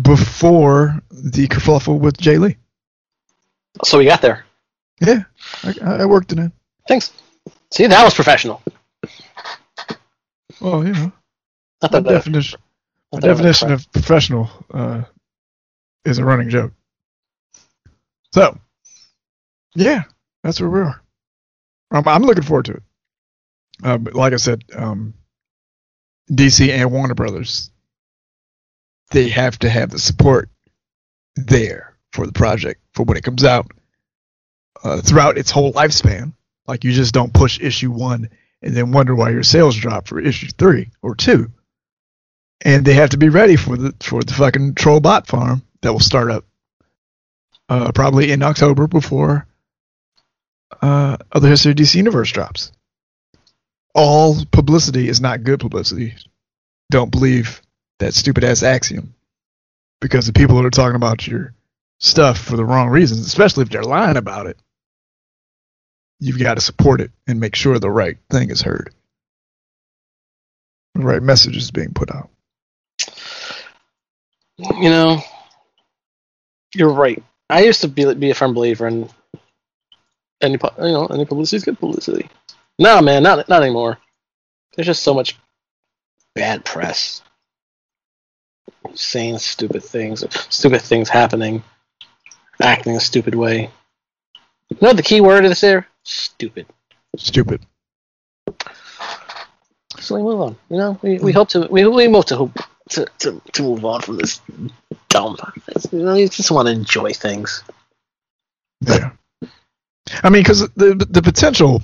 [0.00, 2.56] before the kerfuffle with Jae Lee.
[3.84, 4.44] So we got there.
[5.00, 5.24] Yeah,
[5.62, 6.52] I, I worked it in.
[6.86, 7.12] Thanks.
[7.70, 8.62] See, that was professional.
[10.62, 11.12] Well, you know,
[11.82, 12.60] Not my that, that, definition,
[13.12, 15.02] my definition of professional uh,
[16.04, 16.72] is a running joke.
[18.32, 18.58] So,
[19.74, 20.04] yeah,
[20.44, 21.02] that's where we are.
[21.90, 22.82] Um, I'm looking forward to it.
[23.82, 25.14] Uh, but like I said, um,
[26.30, 27.70] DC and Warner Brothers,
[29.10, 30.48] they have to have the support
[31.36, 33.70] there for the project for when it comes out
[34.84, 36.34] uh, throughout its whole lifespan.
[36.68, 38.30] Like you just don't push issue one
[38.62, 41.50] and then wonder why your sales drop for issue three or two.
[42.60, 45.92] And they have to be ready for the for the fucking troll bot farm that
[45.92, 46.44] will start up
[47.68, 49.46] uh, probably in October before
[50.80, 52.72] uh, Other History of DC Universe drops.
[53.94, 56.14] All publicity is not good publicity.
[56.90, 57.60] Don't believe
[57.98, 59.14] that stupid ass axiom.
[60.00, 61.54] Because the people that are talking about your
[61.98, 64.58] stuff for the wrong reasons, especially if they're lying about it,
[66.22, 68.94] you've got to support it and make sure the right thing is heard.
[70.94, 72.30] The right message is being put out.
[74.58, 75.20] You know,
[76.74, 77.20] you're right.
[77.50, 79.08] I used to be be a firm believer in
[80.40, 82.28] any you know any publicity is good publicity.
[82.78, 83.98] No, man, not not anymore.
[84.76, 85.36] There's just so much
[86.36, 87.22] bad press,
[88.94, 91.64] saying stupid things, stupid things happening,
[92.60, 93.70] acting a stupid way.
[94.68, 95.88] You know the key word is there?
[96.04, 96.66] Stupid.
[97.16, 97.60] Stupid.
[100.00, 100.56] So we move on.
[100.68, 102.50] You know, we, we hope to we we move to
[102.90, 104.40] to to, to move on from this
[105.08, 105.36] dumb.
[105.92, 107.62] You know, you just want to enjoy things.
[108.80, 109.10] Yeah.
[110.22, 111.82] I mean, because the the potential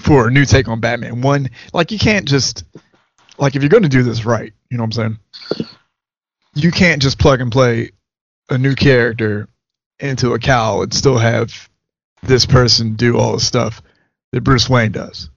[0.00, 2.64] for a new take on Batman, one like you can't just
[3.38, 5.18] like if you're going to do this right, you know what I'm
[5.56, 5.66] saying?
[6.54, 7.92] You can't just plug and play
[8.50, 9.48] a new character
[9.98, 11.68] into a cowl and still have
[12.22, 13.82] this person do all the stuff
[14.32, 15.28] that Bruce Wayne does.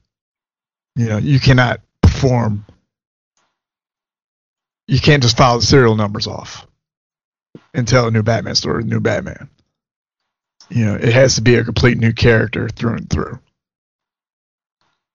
[0.95, 2.65] You know, you cannot perform.
[4.87, 6.67] You can't just file the serial numbers off
[7.73, 9.49] and tell a new Batman story, a new Batman.
[10.69, 13.39] You know, it has to be a complete new character through and through.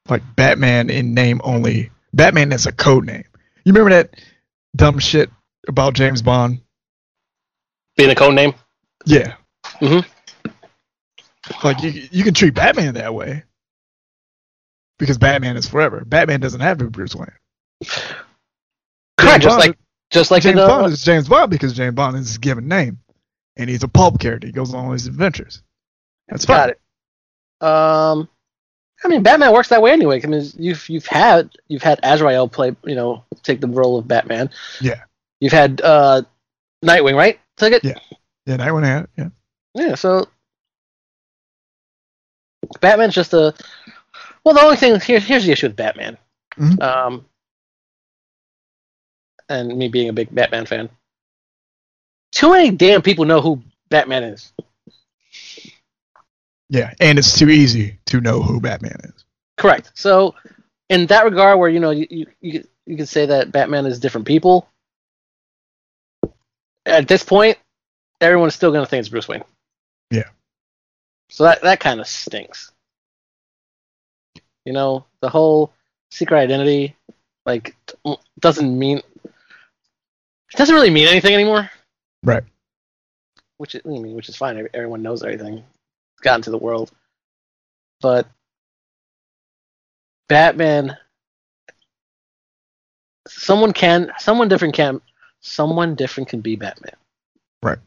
[0.09, 1.91] Like Batman in name only.
[2.13, 3.25] Batman is a code name.
[3.65, 4.15] You remember that
[4.75, 5.31] dumb shit
[5.69, 6.61] about James Bond?
[7.97, 8.55] Being a code name.
[9.07, 9.35] Yeah.
[9.81, 10.05] Mhm.
[11.63, 13.45] Like you, you can treat Batman that way
[14.99, 16.05] because Batman is forever.
[16.05, 17.29] Batman doesn't have to be Bruce Wayne.
[19.19, 19.43] Correct.
[19.43, 19.79] Just like
[20.11, 22.99] just like James Bond is James Bond because James Bond is his given name,
[23.57, 24.47] and he's a pulp character.
[24.47, 25.63] He goes on all his adventures.
[26.29, 26.57] That's fine.
[26.57, 26.81] got it.
[27.67, 28.29] Um,
[29.05, 30.21] I mean, Batman works that way anyway.
[30.23, 34.09] I mean, you've you've had you've had Azrael play, you know, take the role of
[34.09, 34.51] Batman.
[34.81, 35.03] Yeah.
[35.41, 36.23] You've had uh,
[36.85, 37.41] Nightwing, right?
[37.57, 37.85] Take it.
[37.85, 37.99] Yeah.
[38.47, 39.29] Yeah, Nightwing had yeah.
[39.75, 40.27] Yeah, so
[42.81, 43.55] Batman's just a
[44.45, 44.55] well.
[44.55, 46.17] The only thing here, here's the issue with Batman,
[46.57, 46.83] Mhm.
[46.83, 47.27] um,
[49.49, 50.89] and me being a big Batman fan.
[52.33, 54.53] Too many damn people know who Batman is.
[56.69, 59.25] Yeah, and it's too easy to know who Batman is.
[59.57, 59.91] Correct.
[59.95, 60.37] So,
[60.89, 62.07] in that regard, where you know you
[62.41, 64.69] you you, could say that Batman is different people.
[66.87, 67.59] At this point,
[68.21, 69.45] everyone's still going to think it's Bruce Wayne.
[71.31, 72.73] So that that kind of stinks.
[74.65, 75.73] You know, the whole
[76.11, 76.97] secret identity,
[77.47, 77.75] like,
[78.39, 81.71] doesn't mean it doesn't really mean anything anymore.
[82.23, 82.43] Right.
[83.57, 84.69] Which I mean, which is fine.
[84.75, 85.59] Everyone knows everything.
[85.59, 86.91] It's gotten to the world,
[88.01, 88.27] but
[90.29, 90.97] Batman.
[93.29, 95.01] Someone can, someone different can,
[95.41, 96.97] someone different can be Batman.
[97.63, 97.79] Right.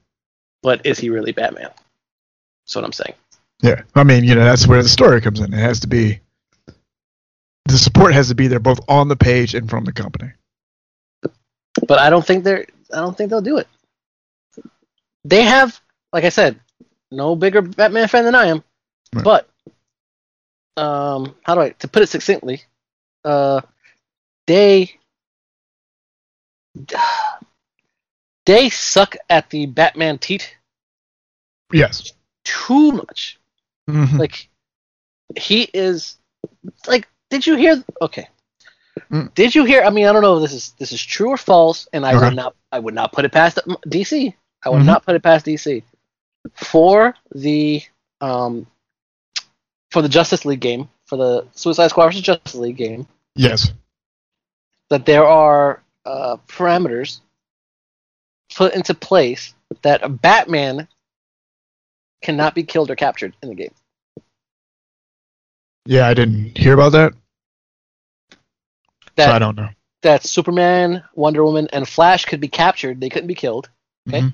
[0.62, 1.70] But is he really Batman?
[2.66, 3.16] That's what I'm saying.
[3.64, 5.54] Yeah, I mean, you know, that's where the story comes in.
[5.54, 6.20] It has to be
[7.66, 10.34] the support has to be there both on the page and from the company.
[11.88, 12.66] But I don't think they're.
[12.94, 13.68] I don't think they'll do it.
[15.24, 15.80] They have,
[16.12, 16.60] like I said,
[17.10, 18.64] no bigger Batman fan than I am.
[19.14, 19.24] Right.
[19.24, 19.50] But
[20.76, 22.64] um, how do I to put it succinctly?
[23.24, 23.62] Uh,
[24.46, 24.92] they
[28.46, 30.58] they suck at the Batman teat
[31.72, 32.12] Yes.
[32.44, 33.40] too much.
[33.90, 34.18] Mhm.
[34.20, 34.50] Like
[35.38, 36.18] he is
[36.88, 38.28] like did you hear okay.
[39.12, 39.34] Mm.
[39.34, 41.38] Did you hear I mean I don't know if this is this is true or
[41.38, 42.26] false and I Okay.
[42.26, 44.34] would not I would not put it past DC.
[44.64, 44.86] I would Mhm.
[44.86, 45.84] not put it past DC.
[46.56, 47.82] For the
[48.22, 48.68] um
[49.92, 53.72] for the Justice League game, for the Suicide Squad versus Justice League game, yes.
[54.90, 57.20] that there are uh, parameters
[58.56, 59.54] put into place
[59.84, 60.88] that a Batman
[62.24, 63.74] cannot be killed or captured in the game.
[65.86, 67.14] Yeah, I didn't hear about that.
[69.16, 69.70] That so I don't know.
[70.02, 73.70] that Superman, Wonder Woman, and Flash could be captured; they couldn't be killed,
[74.10, 74.22] Okay.
[74.22, 74.34] Mhm.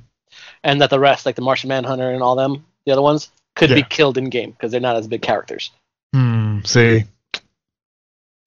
[0.64, 3.72] and that the rest, like the Martian Manhunter and all them, the other ones, could
[3.72, 5.72] be killed in game because they're not as big characters.
[6.14, 6.60] Hmm.
[6.64, 7.04] See,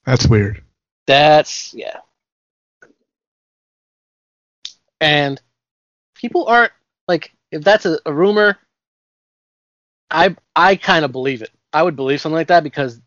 [0.04, 0.62] that's weird.
[1.06, 1.98] That's yeah.
[5.00, 5.40] And
[6.14, 6.72] people aren't
[7.08, 8.56] like if that's a, a rumor,
[10.12, 11.50] I I kind of believe it.
[11.72, 13.00] I would believe something like that because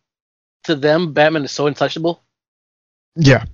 [0.63, 2.21] to them Batman is so untouchable.
[3.15, 3.45] Yeah.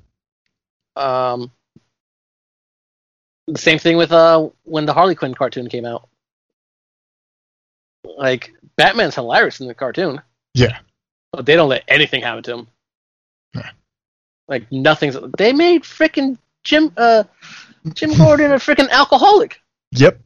[0.95, 1.51] Um
[3.47, 6.07] the same thing with uh when the Harley Quinn cartoon came out.
[8.03, 10.21] Like Batman's hilarious in the cartoon.
[10.53, 10.79] Yeah.
[11.31, 12.67] but they don't let anything happen to him.
[13.53, 13.69] Yeah.
[14.47, 15.17] Like nothing's.
[15.37, 17.23] They made freaking Jim uh
[17.93, 19.59] Jim Gordon a freaking alcoholic.
[19.91, 20.19] Yep.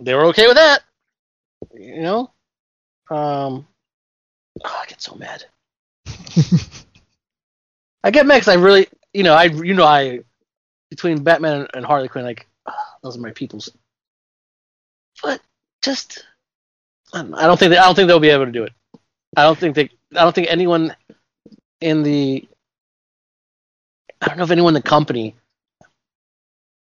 [0.00, 0.82] They were okay with that.
[1.74, 2.30] You know.
[3.10, 3.66] Um.
[4.64, 5.44] oh, I get so mad.
[8.02, 10.20] I get mad because I really, you know, I you know I
[10.90, 13.70] between Batman and Harley Quinn, like ah, those are my peoples.
[15.22, 15.40] But
[15.82, 16.24] just,
[17.12, 18.72] I don't, I don't think they, I don't think they'll be able to do it.
[19.36, 19.90] I don't think they.
[20.12, 20.94] I don't think anyone
[21.80, 22.46] in the.
[24.20, 25.34] I don't know if anyone in the company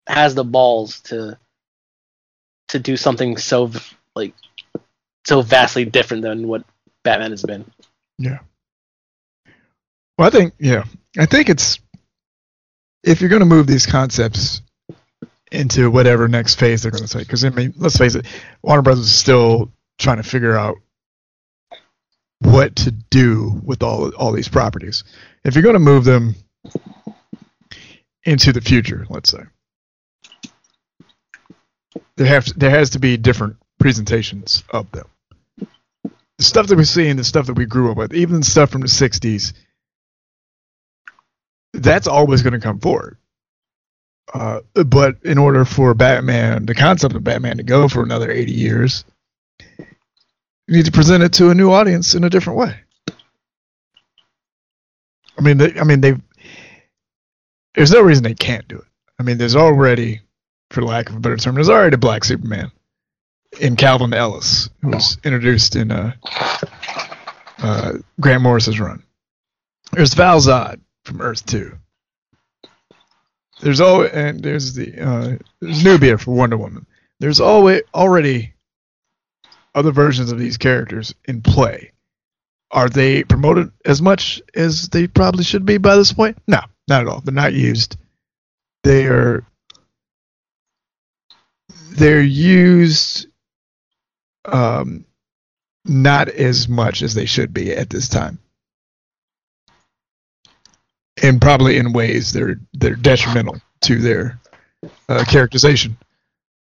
[0.06, 1.38] has the balls to
[2.68, 3.70] to do something so
[4.14, 4.34] like
[5.28, 6.64] so vastly different than what
[7.04, 7.70] Batman has been.
[8.18, 8.38] Yeah.
[10.16, 10.84] Well, I think yeah,
[11.18, 11.78] I think it's
[13.04, 14.62] if you're going to move these concepts
[15.52, 18.26] into whatever next phase they're going to take, because I mean, let's face it,
[18.62, 20.76] Warner Brothers is still trying to figure out
[22.40, 25.04] what to do with all all these properties.
[25.44, 26.36] If you're going to move them
[28.24, 29.42] into the future, let's say,
[32.16, 35.06] there have to, there has to be different presentations of them
[36.38, 38.46] the stuff that we see and the stuff that we grew up with, even the
[38.46, 39.52] stuff from the '60s,
[41.74, 43.18] that's always going to come forward.
[44.32, 48.52] Uh, but in order for Batman, the concept of Batman to go for another 80
[48.52, 49.04] years,
[49.68, 52.76] you need to present it to a new audience in a different way.
[55.38, 56.14] I mean, they, I mean, they.
[57.74, 58.84] There's no reason they can't do it.
[59.18, 60.20] I mean, there's already,
[60.70, 62.72] for lack of a better term, there's already a Black Superman
[63.60, 66.12] in Calvin Ellis, who was introduced in uh,
[67.58, 69.02] uh, Grant Morrison's run.
[69.92, 71.78] There's Val Zod from Earth Two.
[73.60, 76.86] There's always and there's the uh, there's Nubia for Wonder Woman.
[77.20, 78.54] There's always already
[79.74, 81.92] other versions of these characters in play.
[82.70, 86.36] Are they promoted as much as they probably should be by this point?
[86.46, 87.20] No, not at all.
[87.20, 87.96] They're not used.
[88.84, 89.44] They are
[91.90, 93.26] they're used
[94.44, 95.04] um,
[95.84, 98.38] not as much as they should be at this time,
[101.22, 104.38] and probably in ways that are that are detrimental to their
[105.08, 105.96] uh, characterization,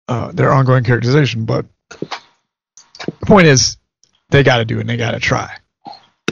[0.07, 1.45] uh, their ongoing characterization.
[1.45, 3.77] But the point is,
[4.29, 4.81] they got to do it.
[4.81, 5.55] and They got to try.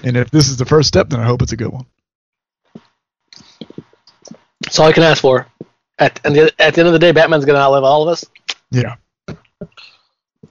[0.04, 1.86] And if this is the first step, then I hope it's a good one.
[4.64, 5.48] That's all I can ask for.
[6.00, 8.08] At, and the, at the end of the day, Batman's going to outlive all of
[8.10, 8.26] us.
[8.72, 8.96] Yeah.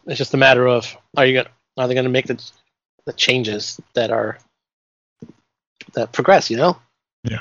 [0.07, 2.43] It's just a matter of are you gonna, are they going to make the
[3.07, 4.39] the changes that are
[5.95, 6.51] that progress?
[6.51, 6.79] You know.
[7.25, 7.41] Yeah.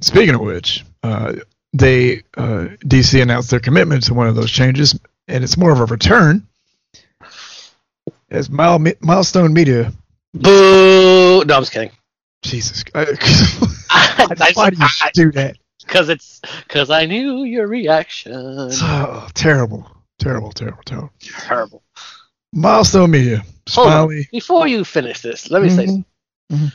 [0.00, 1.34] Speaking of which, uh,
[1.72, 4.98] they uh, DC announced their commitment to one of those changes,
[5.28, 6.46] and it's more of a return.
[8.30, 9.92] As Mile, Milestone Media,
[10.34, 11.44] Boo!
[11.44, 11.92] No, I'm just kidding.
[12.42, 13.04] Jesus, I,
[14.54, 15.56] why do you do that?
[15.86, 18.32] Because it's because I knew your reaction.
[18.82, 21.12] Oh, terrible, terrible, terrible, terrible.
[21.20, 21.82] Terrible.
[22.52, 23.92] Milestone Media, Hold on.
[23.92, 24.28] Smiley.
[24.32, 25.88] Before you finish this, let me say Mhm.
[25.88, 26.04] something.
[26.52, 26.72] Mhm.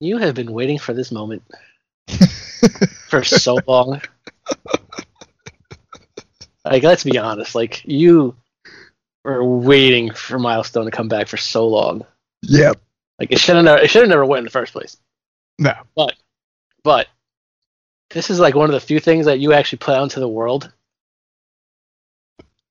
[0.00, 1.42] You have been waiting for this moment
[3.08, 4.00] for so long.
[6.64, 7.54] Like, let's be honest.
[7.54, 8.36] Like, you,
[9.24, 12.04] were waiting for Milestone to come back for so long.
[12.42, 12.80] Yep.
[13.18, 14.96] Like it should have never, it should have never went in the first place.
[15.58, 15.72] No.
[15.96, 16.14] But
[16.82, 17.06] but
[18.14, 20.28] this is like one of the few things that you actually put out into the
[20.28, 20.72] world.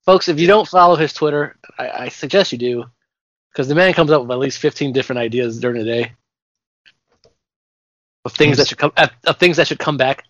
[0.06, 2.86] Folks, if you don't follow his Twitter, I, I suggest you do,
[3.52, 6.14] because the man comes up with at least fifteen different ideas during the day
[8.26, 10.24] of things that should come of of things that should come back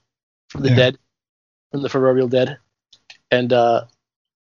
[0.49, 0.75] from the Yeah.
[0.75, 0.97] dead,
[1.71, 2.57] from the proverbial dead,
[3.31, 3.85] and uh,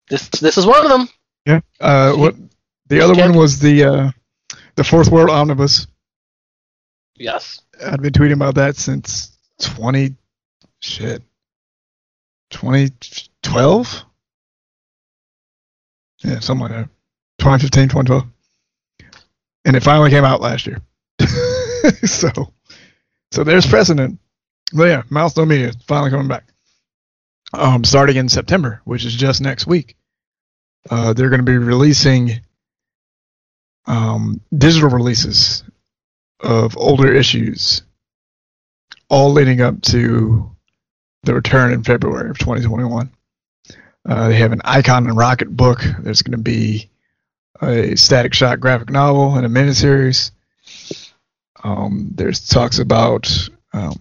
[0.09, 1.09] this this is one of them.
[1.45, 1.61] Yeah.
[1.79, 2.35] Uh, what
[2.87, 4.11] the other one was the uh,
[4.75, 5.87] the Fourth World Omnibus.
[7.15, 10.15] Yes, I've been tweeting about that since 20
[10.89, 11.23] shit.
[12.51, 14.05] 2012
[16.23, 16.89] yeah something like that.
[17.39, 18.23] 2015 2012
[19.65, 20.81] and it finally came out last year.
[22.05, 22.29] So
[23.31, 24.19] so there's precedent.
[24.73, 26.45] But yeah milestone media finally coming back.
[27.53, 29.95] Um starting in september which is just next week.
[30.89, 32.41] Uh they're going to be releasing
[33.85, 35.63] um digital releases
[36.41, 37.81] of older issues,
[39.09, 40.55] all leading up to
[41.23, 43.11] the return in February of 2021.
[44.07, 45.83] Uh, they have an Icon and Rocket book.
[45.99, 46.89] There's going to be
[47.61, 50.31] a Static Shock graphic novel and a miniseries.
[51.63, 53.95] Um, there's talks about um,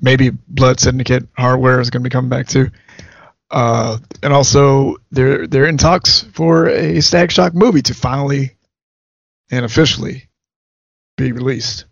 [0.00, 2.70] maybe Blood Syndicate hardware is going to be coming back too.
[3.50, 8.56] Uh, and also, they're they're in talks for a Static Shock movie to finally
[9.50, 10.28] and officially
[11.16, 11.84] be released.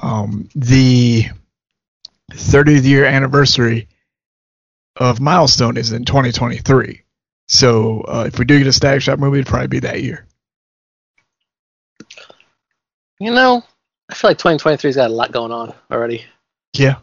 [0.00, 1.26] Um, the
[2.30, 3.88] 30th year anniversary
[4.96, 7.02] of Milestone is in 2023.
[7.48, 10.26] So uh, if we do get a Static Shock movie, it'd probably be that year.
[13.18, 13.62] you know,
[14.08, 16.24] I feel like 2023's got a lot going on already.
[16.74, 16.96] Yeah,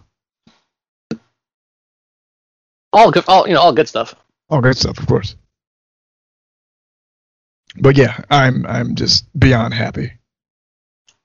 [2.93, 4.15] All good, all you know, all good stuff.
[4.49, 5.35] all good stuff, of course.
[7.79, 10.13] But yeah, I'm I'm just beyond happy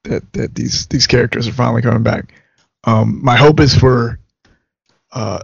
[0.05, 2.35] that that these these characters are finally coming back.
[2.85, 4.19] Um, my hope is for
[5.13, 5.41] uh,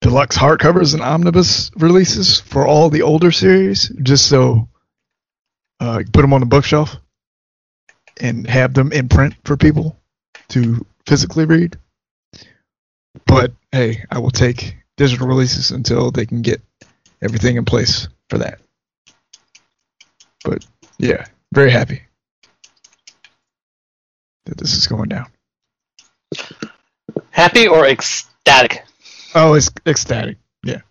[0.00, 4.68] deluxe hardcovers and omnibus releases for all the older series, just so
[5.80, 6.96] uh, put them on the bookshelf
[8.20, 9.96] and have them in print for people
[10.50, 11.76] to physically read.
[13.26, 16.60] But hey, I will take digital releases until they can get
[17.22, 18.60] everything in place for that.
[20.44, 20.64] But
[20.98, 22.02] yeah, very happy
[24.46, 25.26] that this is going down.
[27.40, 28.84] Happy or ecstatic?
[29.34, 30.36] Oh, it's ecstatic.
[30.62, 30.82] Yeah.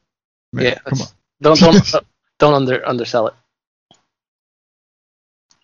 [0.51, 1.07] Man, Yeah, come on.
[1.43, 2.01] Don't don't uh,
[2.39, 3.35] don't under undersell it.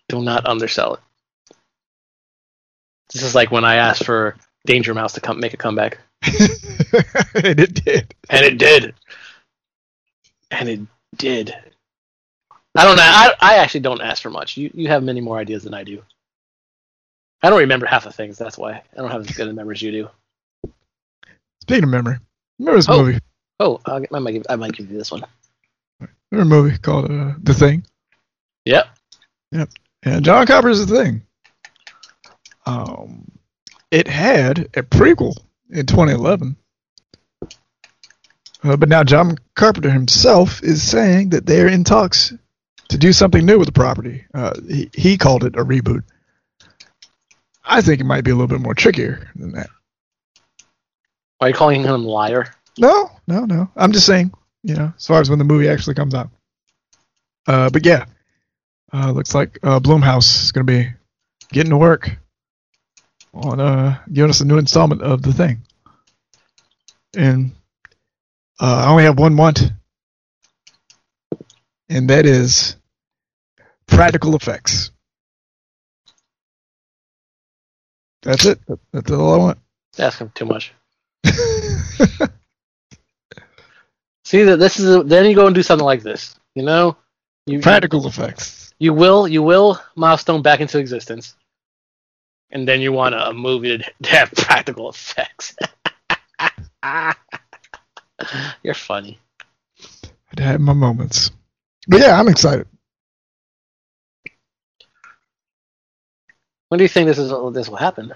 [0.08, 1.00] Do not undersell it.
[3.12, 6.38] This is like when I asked for Danger Mouse to come make a comeback, and
[7.34, 8.14] it did.
[8.30, 8.94] and it did.
[10.52, 10.80] And it
[11.16, 11.52] did.
[12.76, 13.02] I don't know.
[13.02, 14.56] I, I actually don't ask for much.
[14.56, 16.00] You you have many more ideas than I do.
[17.42, 18.38] I don't remember half the things.
[18.38, 20.08] That's why I don't have as good a memory as you do.
[21.66, 22.18] Speaking of memory,
[22.60, 23.02] remember this Oh.
[23.02, 23.18] movie?
[23.58, 25.24] Oh, I'll might give I might give you this one.
[26.30, 27.84] Remember a movie called uh, The Thing?
[28.66, 28.86] Yep.
[29.50, 31.22] Yeah, John Carpenter's The Thing.
[32.66, 33.32] Um,
[33.90, 35.36] it had a prequel
[35.70, 36.56] in 2011.
[38.62, 42.32] Uh, but now John Carpenter himself is saying that they're in talks
[42.88, 44.24] to do something new with the property.
[44.34, 46.04] Uh, he, he called it a reboot.
[47.64, 49.68] I think it might be a little bit more trickier than that.
[51.40, 52.54] Are you calling him a liar?
[52.78, 53.70] No, no, no.
[53.76, 54.32] I'm just saying,
[54.62, 56.30] you know, as far as when the movie actually comes out.
[57.46, 58.06] Uh, but yeah,
[58.92, 60.88] uh, looks like uh, Blumhouse is going to be
[61.52, 62.10] getting to work
[63.34, 65.62] on uh, giving us a new installment of the thing.
[67.14, 67.52] And
[68.60, 69.72] uh, I only have one want,
[71.88, 72.76] and that is
[73.86, 74.90] practical effects.
[78.22, 78.58] That's it.
[78.92, 79.58] That's all I want.
[79.98, 80.72] Ask him too much.
[84.24, 86.34] See that this is a, then you go and do something like this.
[86.54, 86.96] You know,
[87.46, 88.74] you practical effects.
[88.78, 91.36] you will you will milestone back into existence,
[92.50, 95.54] and then you want a, a movie to, have practical effects.
[98.62, 99.18] You're funny.
[100.32, 101.30] I'd have my moments.
[101.86, 102.66] But yeah, I'm excited.
[106.68, 108.12] When do you think this is this will happen?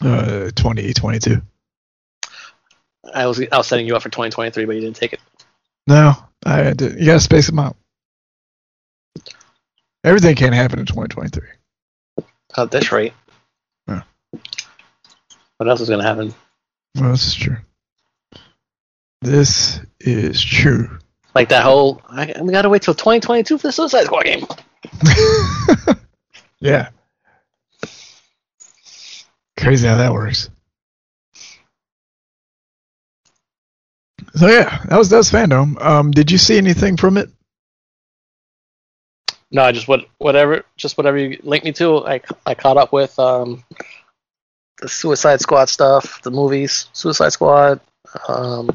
[0.00, 1.42] Uh, 2022.
[3.14, 5.20] I was I was setting you up for 2023, but you didn't take it.
[5.86, 7.76] No, I to, you gotta space them out.
[10.04, 11.46] Everything can't happen in 2023.
[12.56, 13.12] At this rate.
[13.86, 14.02] Yeah.
[15.58, 16.34] What else is going to happen?
[16.98, 17.58] Well, this is true.
[19.20, 20.98] This is true.
[21.34, 24.46] Like that whole, I, we gotta wait till 2022 for the Suicide Squad game.
[26.60, 26.88] yeah.
[29.58, 30.48] Crazy how that works.
[34.34, 35.80] So yeah, that was that was fandom.
[35.82, 37.28] Um, did you see anything from it?
[39.50, 42.06] No, I just what whatever, just whatever you link me to.
[42.06, 43.64] I I caught up with um,
[44.80, 47.80] the Suicide Squad stuff, the movies, Suicide Squad,
[48.28, 48.70] um,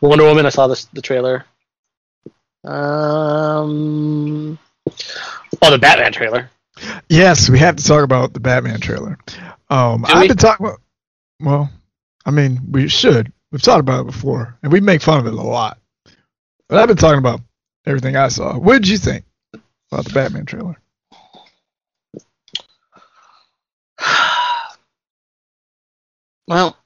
[0.00, 0.46] Wonder Woman.
[0.46, 1.44] I saw this the trailer.
[2.64, 4.58] Um,
[5.60, 6.50] oh, the Batman trailer.
[7.08, 9.18] Yes, we have to talk about the Batman trailer.
[9.68, 10.80] Um, I've been talking about.
[11.40, 11.70] Well,
[12.24, 13.32] I mean, we should.
[13.52, 15.78] We've talked about it before, and we make fun of it a lot.
[16.68, 17.40] But I've been talking about
[17.86, 18.58] everything I saw.
[18.58, 19.26] What did you think
[19.92, 20.80] about the Batman trailer?
[26.48, 26.76] Well,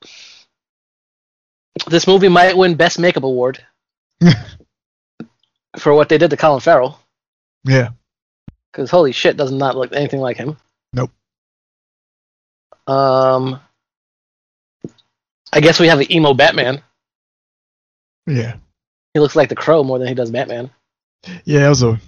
[1.88, 3.64] this movie might win Best Makeup Award
[5.78, 7.00] for what they did to Colin Farrell.
[7.64, 7.88] Yeah,
[8.70, 10.56] Because holy shit, does not look anything like him.
[10.92, 11.10] Nope.
[12.86, 13.58] Um,
[15.52, 16.82] I guess we have an emo Batman.
[18.26, 18.56] yeah,
[19.14, 20.70] He looks like the Crow more than he does Batman.
[21.44, 21.66] yeah.
[21.66, 21.98] It was a.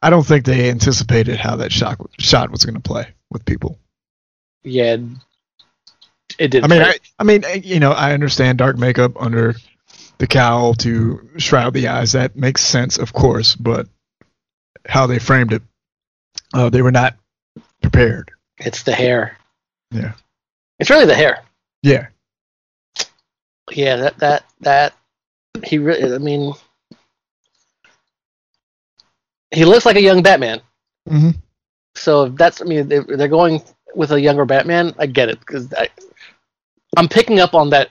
[0.00, 3.78] I don't think they anticipated how that shot shot was going to play with people.
[4.62, 4.96] Yeah,
[6.38, 6.64] it did.
[6.64, 9.56] I mean, I, I mean, you know, I understand dark makeup under
[10.18, 12.12] the cowl to shroud the eyes.
[12.12, 13.88] That makes sense, of course, but
[14.86, 15.62] how they framed it,
[16.54, 17.16] uh, they were not
[17.82, 18.30] prepared.
[18.58, 19.36] it's the hair.
[19.90, 20.12] Yeah.
[20.78, 21.42] It's really the hair.
[21.82, 22.06] Yeah,
[23.70, 24.94] Yeah, that that that
[25.64, 26.14] he really.
[26.14, 26.52] I mean,
[29.50, 30.60] he looks like a young Batman.
[31.08, 31.30] hmm
[31.94, 33.62] So if that's, I mean, if they're going
[33.94, 34.94] with a younger Batman.
[34.98, 35.72] I get it because
[36.96, 37.90] I'm picking up on that.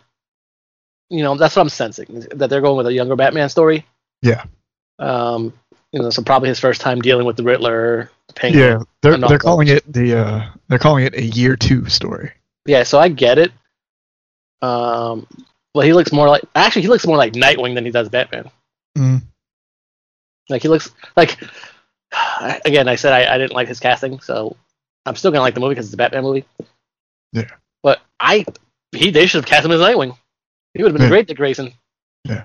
[1.09, 3.85] You know, that's what I'm sensing that they're going with a younger Batman story.
[4.21, 4.43] Yeah.
[4.99, 5.53] Um,
[5.93, 8.11] you know, so probably his first time dealing with the Riddler.
[8.27, 8.63] the Penguin.
[8.63, 8.79] yeah.
[9.01, 12.31] They're they're calling it the uh, they're calling it a year two story.
[12.65, 13.53] Yeah, so I get it.
[14.61, 15.27] Um,
[15.77, 18.49] well, he looks more like actually he looks more like Nightwing than he does Batman.
[18.97, 19.21] Mm.
[20.49, 21.37] Like he looks like
[22.65, 22.87] again.
[22.87, 24.55] I said I, I didn't like his casting, so
[25.05, 26.45] I'm still gonna like the movie because it's a Batman movie.
[27.31, 27.49] Yeah.
[27.83, 28.43] But I
[28.91, 30.17] he they should have cast him as Nightwing.
[30.73, 31.09] He would have been Yeah.
[31.09, 31.73] great, Dick Grayson.
[32.23, 32.43] Yeah.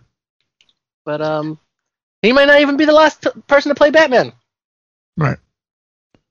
[1.07, 1.59] But um,
[2.21, 4.33] he might not even be the last p- person to play Batman,
[5.17, 5.39] Right.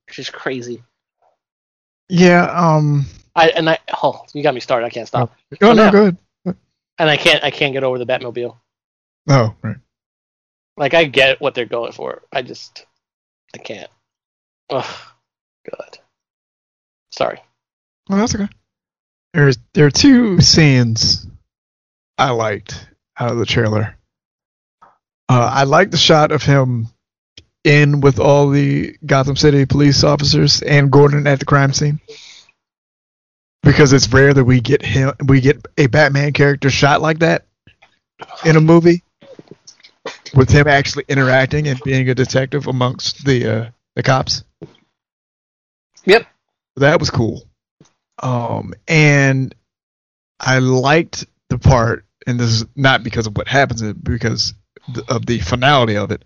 [0.08, 0.84] which is crazy.
[2.10, 2.44] Yeah.
[2.46, 3.06] Um.
[3.36, 4.86] I and I oh you got me started.
[4.86, 5.32] I can't stop.
[5.54, 6.18] Oh So no, now- go ahead.
[7.00, 8.58] And I can't I can't get over the Batmobile.
[9.30, 9.78] Oh right.
[10.78, 12.24] Like I get what they're going for.
[12.32, 12.86] I just
[13.54, 13.90] I can't.
[14.70, 14.86] Ugh.
[15.70, 15.98] God.
[17.12, 17.40] Sorry.
[18.10, 18.48] Well, that's okay.
[19.34, 21.28] There's there are two scenes
[22.18, 22.88] I liked
[23.18, 23.98] out of the trailer.
[25.30, 26.88] Uh, I like the shot of him
[27.64, 32.02] in with all the Gotham City police officers and Gordon at the crime scene
[33.64, 37.46] because it's rare that we get him we get a Batman character shot like that
[38.46, 39.04] in a movie
[40.34, 44.44] with him actually interacting and being a detective amongst the uh, the cops.
[46.06, 46.26] Yep.
[46.78, 47.44] That was cool.
[48.22, 49.54] Um, and
[50.40, 54.54] I liked the part, and this is not because of what happens, because
[55.08, 56.24] of the finality of it.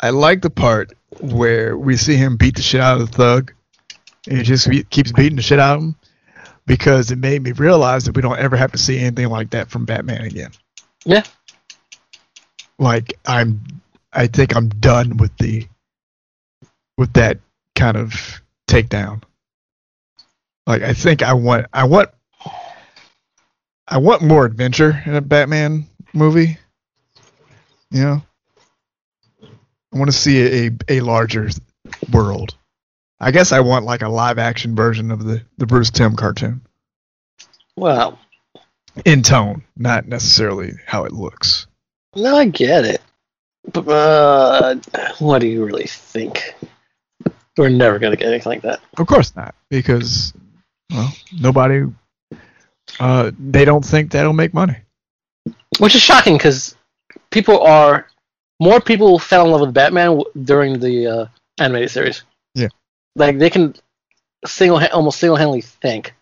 [0.00, 3.52] I like the part where we see him beat the shit out of the thug,
[4.26, 5.96] and he just keeps beating the shit out of him,
[6.66, 9.70] because it made me realize that we don't ever have to see anything like that
[9.70, 10.50] from Batman again.
[11.04, 11.24] Yeah.
[12.78, 13.60] Like I'm,
[14.12, 15.66] I think I'm done with the,
[16.96, 17.38] with that
[17.74, 19.22] kind of takedown.
[20.66, 22.10] Like I think I want I want
[23.86, 26.58] I want more adventure in a Batman movie.
[27.90, 28.22] You know?
[29.42, 31.50] I want to see a, a larger
[32.10, 32.54] world.
[33.20, 36.60] I guess I want like a live action version of the, the Bruce Timm cartoon.
[37.76, 38.18] Well,
[39.04, 41.66] In tone, not necessarily how it looks.
[42.16, 43.00] no, I get it.
[43.72, 44.74] But uh,
[45.20, 46.54] what do you really think?
[47.56, 48.80] We're never gonna get anything like that.
[48.98, 50.32] Of course not, because
[50.92, 51.10] well,
[51.40, 51.84] nobody
[53.00, 54.76] uh they don't think that'll make money.
[55.78, 56.76] Which is shocking because
[57.30, 58.06] people are
[58.60, 61.26] more people fell in love with Batman w- during the uh,
[61.58, 62.22] animated series.
[63.16, 63.74] Like they can
[64.46, 66.14] single almost single handedly thank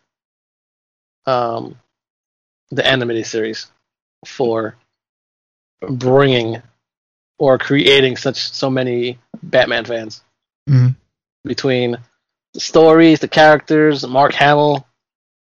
[1.26, 1.76] um,
[2.70, 3.66] the animated series
[4.26, 4.76] for
[5.88, 6.62] bringing
[7.38, 10.22] or creating such so many Batman fans
[10.68, 10.94] Mhm.
[11.44, 11.96] between
[12.54, 14.86] the stories, the characters, Mark Hamill,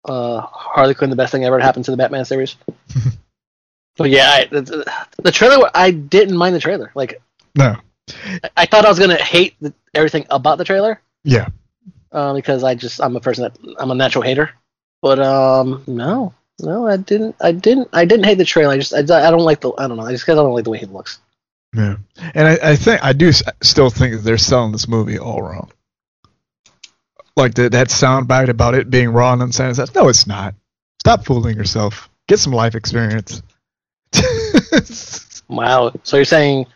[0.04, 2.56] uh, Harley Quinn, the best thing ever happened to the Batman series.
[3.98, 5.70] But yeah, I, the, the trailer.
[5.74, 6.92] I didn't mind the trailer.
[6.94, 7.22] Like
[7.54, 7.76] No.
[8.44, 11.48] I, I thought I was gonna hate the, everything about the trailer Yeah.
[12.12, 14.50] uh, because I just I'm a person that I'm a natural hater.
[15.02, 17.36] But um, no, no, I didn't.
[17.40, 17.88] I didn't.
[17.92, 18.72] I didn't hate the trailer.
[18.74, 19.72] I just I, I don't like the.
[19.76, 20.04] I don't know.
[20.06, 21.18] I just because I don't like the way he looks.
[21.74, 21.96] Yeah.
[22.34, 25.70] And I, I think I do still think that they're selling this movie all wrong.
[27.36, 29.94] Like the, that soundbite about it being raw and unsanitized.
[29.94, 30.54] No, it's not.
[31.00, 32.08] Stop fooling yourself.
[32.28, 33.42] Get some life experience.
[35.48, 35.92] Wow.
[36.02, 36.66] So you're saying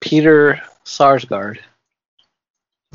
[0.00, 1.58] Peter Sarsgaard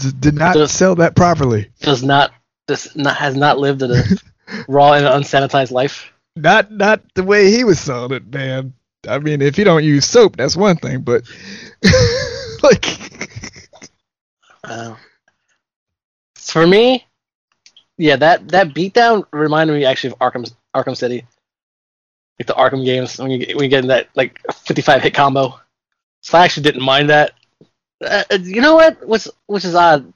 [0.02, 1.70] D- Did not Does- sell that properly.
[1.82, 2.32] does not
[2.68, 4.04] this not has not lived a
[4.68, 6.12] raw and unsanitized life.
[6.36, 8.74] Not not the way he was selling it, man.
[9.08, 11.24] I mean, if you don't use soap, that's one thing, but
[12.64, 12.86] like,
[14.64, 14.95] Uh,
[16.36, 17.06] for me,
[17.97, 21.26] yeah, that that beatdown reminded me actually of Arkham Arkham City,
[22.39, 25.60] like the Arkham games when you when you get in that like 55 hit combo.
[26.22, 27.32] So I actually didn't mind that.
[28.02, 29.06] Uh, uh, you know what?
[29.08, 30.12] What's which is odd.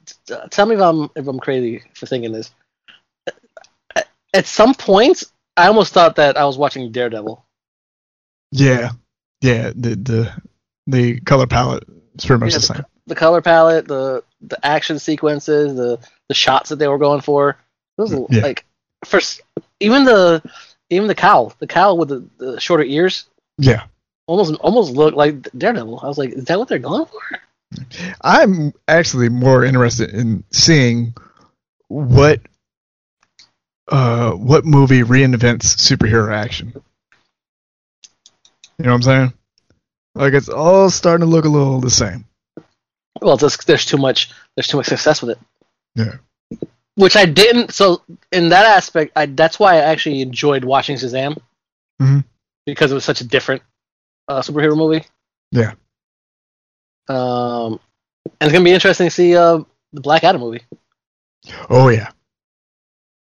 [0.50, 2.50] Tell me if I'm if I'm crazy for thinking this.
[3.94, 4.02] Uh,
[4.34, 7.44] At some points, I almost thought that I was watching Daredevil.
[8.52, 8.90] yeah,
[9.40, 10.32] yeah, the the
[10.86, 11.84] the color palette
[12.18, 12.84] is pretty much Yeah, the same.
[13.06, 17.56] the color palette, the the action sequences, the the shots that they were going for.
[17.98, 18.42] Those are, Yeah.
[18.42, 18.64] like
[19.04, 19.40] first
[19.80, 20.42] even the
[20.90, 23.26] even the cow, the cowl with the, the shorter ears,
[23.58, 23.84] Yeah,
[24.26, 26.00] almost almost looked like Daredevil.
[26.02, 27.20] I was like, is that what they're going for?
[28.22, 31.14] I'm actually more interested in seeing
[31.88, 32.40] what
[33.88, 36.72] uh what movie reinvents superhero action.
[38.78, 39.32] You know what I'm saying?
[40.14, 42.24] Like it's all starting to look a little the same.
[43.20, 45.38] Well, just, there's too much there's too much success with it.
[45.94, 46.16] Yeah.
[46.94, 47.72] Which I didn't.
[47.72, 48.02] So
[48.32, 51.38] in that aspect, I that's why I actually enjoyed watching Shazam.
[52.00, 52.24] Mhm.
[52.64, 53.62] Because it was such a different
[54.28, 55.04] uh, superhero movie.
[55.52, 55.74] Yeah.
[57.08, 57.78] Um,
[58.24, 59.58] and it's gonna be interesting to see uh,
[59.92, 60.62] the Black Adam movie.
[61.70, 62.10] Oh yeah,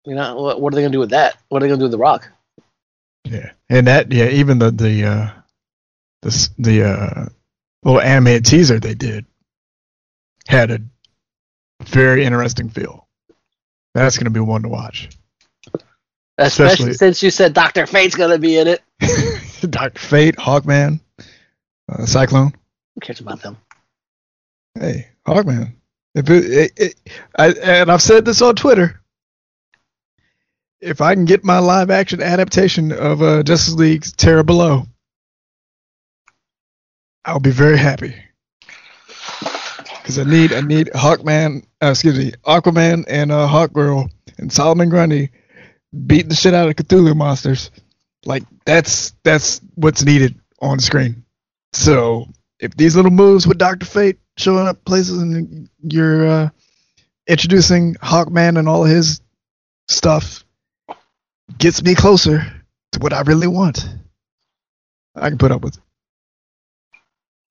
[0.05, 1.37] You know, what, what are they gonna do with that?
[1.49, 2.29] What are they gonna do with The Rock?
[3.25, 5.29] yeah, and that yeah, even the the uh
[6.21, 7.25] the the uh
[7.83, 9.25] little animated teaser they did
[10.47, 10.79] had a
[11.83, 13.07] very interesting feel.
[13.93, 15.09] That's gonna be one to watch.
[16.37, 18.81] Especially, Especially- since you said Doctor Fate's gonna be in it.
[19.69, 20.99] Doctor Fate, Hawkman,
[21.89, 22.53] uh, Cyclone.
[22.95, 23.57] Who cares about them?
[24.75, 25.75] Hey, Hawkman.
[26.15, 26.95] If it, it, it,
[27.37, 28.99] I, and I've said this on Twitter.
[30.81, 34.83] If I can get my live action adaptation of uh, Justice League's Terra Below,
[37.25, 38.15] I'll be very happy.
[40.01, 44.89] Because I need I need Hawkman, uh, excuse me, Aquaman and uh, Hawkgirl and Solomon
[44.89, 45.29] Grundy
[46.07, 47.71] beating the shit out of Cthulhu monsters.
[48.25, 51.25] Like that's that's what's needed on screen.
[51.73, 52.27] So
[52.59, 56.49] if these little moves with Doctor Fate showing up places and you're uh,
[57.27, 59.21] introducing Hawkman and all his
[59.89, 60.45] stuff
[61.57, 62.39] gets me closer
[62.93, 63.87] to what I really want,
[65.15, 65.83] I can put up with it.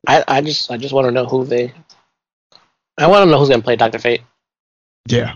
[0.07, 1.73] I, I just I just want to know who they.
[2.97, 4.23] I want to know who's gonna play Doctor Fate.
[5.07, 5.35] Yeah,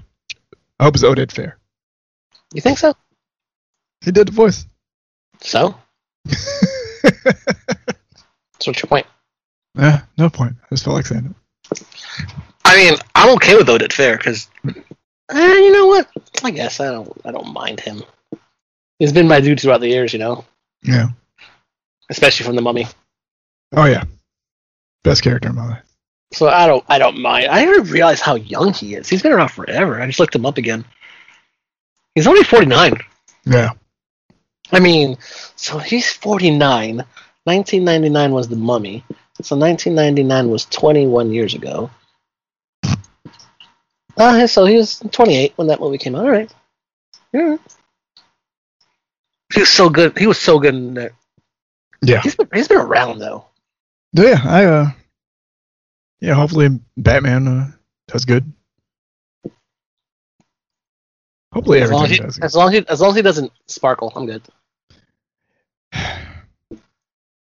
[0.80, 1.54] I hope it's Oded Fehr.
[2.54, 2.94] You think so?
[4.02, 4.66] He did the voice.
[5.40, 5.74] So,
[6.28, 6.38] so
[8.64, 9.06] what's your point?
[9.76, 10.54] yeah, no point.
[10.62, 11.41] I just felt like saying it.
[12.64, 16.08] I mean, I'm okay with Oded Fehr because, eh, you know what?
[16.44, 18.02] I guess I don't I don't mind him.
[18.98, 20.44] He's been my dude throughout the years, you know,
[20.82, 21.08] Yeah.
[22.10, 22.86] especially from the Mummy.
[23.74, 24.04] Oh yeah.
[25.04, 25.82] Best character in my life.
[26.32, 27.48] So I don't I don't mind.
[27.48, 29.08] I didn't realize how young he is.
[29.08, 30.00] He's been around forever.
[30.00, 30.84] I just looked him up again.
[32.14, 32.94] He's only 49.
[33.44, 33.70] Yeah.
[34.70, 35.18] I mean,
[35.56, 36.96] so he's 49.
[37.44, 39.04] 1999 was the Mummy.
[39.40, 41.90] So 1999 was 21 years ago.
[44.16, 46.24] Uh, so he was 28 when that movie came out.
[46.24, 46.52] All right.
[47.32, 47.56] Yeah.
[49.54, 50.18] He was so good.
[50.18, 51.12] He was so good in that.
[52.02, 52.20] Yeah.
[52.20, 53.46] He's been, he's been around though.
[54.12, 54.40] Yeah.
[54.44, 54.90] I uh.
[56.20, 56.34] Yeah.
[56.34, 57.70] Hopefully Batman uh,
[58.08, 58.52] does good.
[61.52, 62.36] Hopefully As long as, he, does.
[62.36, 62.44] good.
[62.44, 64.42] as long as he, as long as he doesn't sparkle, I'm good.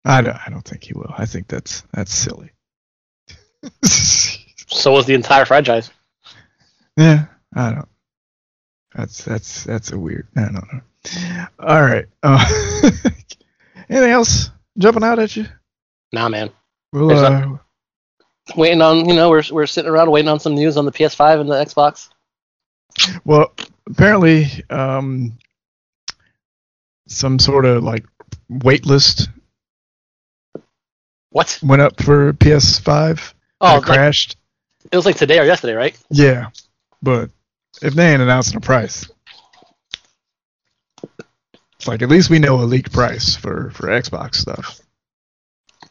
[0.03, 0.35] I don't.
[0.35, 1.13] I don't think he will.
[1.17, 2.51] I think that's that's silly.
[4.73, 5.91] So was the entire franchise.
[6.97, 7.25] yeah.
[7.53, 7.87] I don't.
[8.95, 10.27] That's that's that's a weird.
[10.35, 11.45] I don't know.
[11.59, 12.05] All right.
[12.23, 12.81] Uh,
[13.89, 15.45] anything else jumping out at you?
[16.13, 16.51] Nah, man.
[16.93, 17.57] We'll, uh,
[18.55, 21.41] Waiting on you know we're we're sitting around waiting on some news on the PS5
[21.41, 22.09] and the Xbox.
[23.23, 23.53] Well,
[23.89, 25.37] apparently, um,
[27.07, 28.05] some sort of like
[28.49, 29.29] wait list
[31.31, 31.59] What?
[31.63, 33.33] went up for PS5.
[33.61, 34.37] Oh, it it's like, crashed.
[34.91, 35.97] it was like today or yesterday, right?
[36.09, 36.49] Yeah,
[37.01, 37.29] but
[37.81, 39.09] if they ain't announcing a price,
[41.77, 44.79] it's like at least we know a leaked price for for Xbox stuff,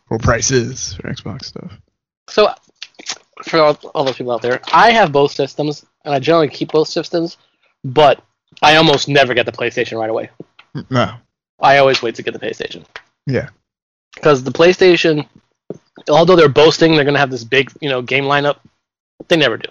[0.08, 1.72] or prices for Xbox stuff.
[2.28, 2.52] So,
[3.44, 6.70] for all, all those people out there, I have both systems, and I generally keep
[6.72, 7.38] both systems,
[7.82, 8.22] but
[8.62, 10.30] I almost never get the PlayStation right away.
[10.90, 11.14] No,
[11.58, 12.84] I always wait to get the PlayStation.
[13.26, 13.48] yeah,
[14.14, 15.26] Because the PlayStation,
[16.08, 18.58] although they're boasting they're going to have this big, you know, game lineup,
[19.28, 19.68] they never do.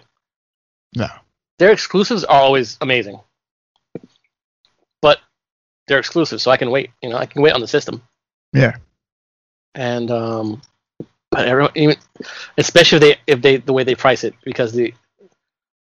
[0.96, 1.08] no,
[1.58, 3.20] Their exclusives are always amazing.
[5.02, 5.20] But
[5.88, 6.92] they're exclusive, so I can wait.
[7.02, 8.02] You know, I can wait on the system.
[8.54, 8.76] yeah,
[9.76, 10.62] and um,
[11.32, 11.96] but everyone, even
[12.58, 14.94] especially if they if they the way they price it, because the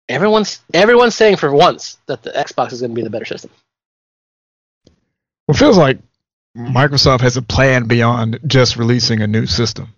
[0.07, 3.51] everyone's everyone's saying for once that the Xbox is going to be the better system.
[5.47, 5.99] Well, it feels like
[6.57, 9.93] Microsoft has a plan beyond just releasing a new system.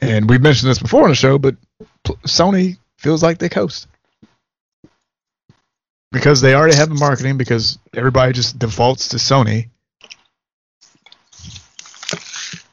[0.00, 1.56] And we mentioned this before on the show, but
[2.26, 3.86] Sony feels like they coast.
[6.12, 9.70] Because they already have the marketing, because everybody just defaults to Sony.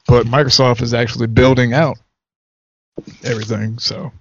[0.05, 1.97] But Microsoft is actually building out
[3.23, 4.11] everything, so.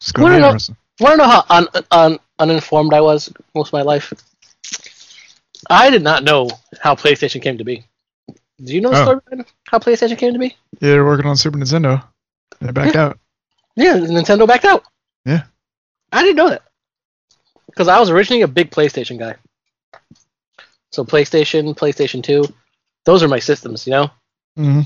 [0.00, 0.76] It's going to be know- interesting.
[1.00, 4.12] Want to know how un, un, uninformed I was most of my life?
[5.68, 6.50] I did not know
[6.80, 7.84] how PlayStation came to be.
[8.62, 9.04] Do you know the Oh.
[9.04, 10.56] story behind how PlayStation came to be?
[10.80, 12.04] Yeah, they're working on Super Nintendo.
[12.60, 13.18] They backed out.
[13.76, 14.84] Yeah, Nintendo backed out.
[15.24, 15.44] Yeah.
[16.12, 16.62] I didn't know that.
[17.66, 19.36] Because I was originally a big PlayStation guy.
[20.90, 22.44] So PlayStation, PlayStation 2,
[23.04, 24.10] those are my systems, you know?
[24.56, 24.80] hmm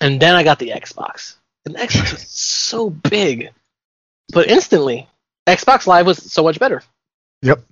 [0.00, 1.34] And then I got the Xbox.
[1.64, 3.50] And the Xbox was so big.
[4.32, 5.08] But instantly,
[5.46, 6.82] Xbox Live was so much better.
[7.42, 7.64] Yep.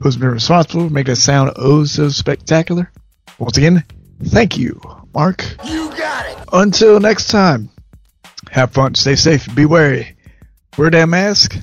[0.00, 2.90] who's been responsible for making us sound oh so spectacular.
[3.38, 3.84] Once again,
[4.22, 4.80] thank you,
[5.14, 5.44] Mark.
[5.64, 6.38] You got it.
[6.52, 7.70] Until next time,
[8.50, 10.14] have fun, stay safe, be wary,
[10.76, 11.56] wear damn mask,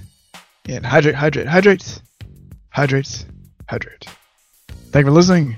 [0.67, 2.01] and hydrate, hydrate, hydrate,
[2.69, 3.25] hydrate,
[3.69, 4.05] hydrate.
[4.91, 5.57] Thank you for listening,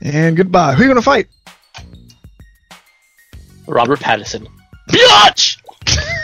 [0.00, 0.74] and goodbye.
[0.74, 1.28] Who are you going to fight?
[3.66, 4.46] Robert Pattinson.
[4.90, 5.58] Biatch!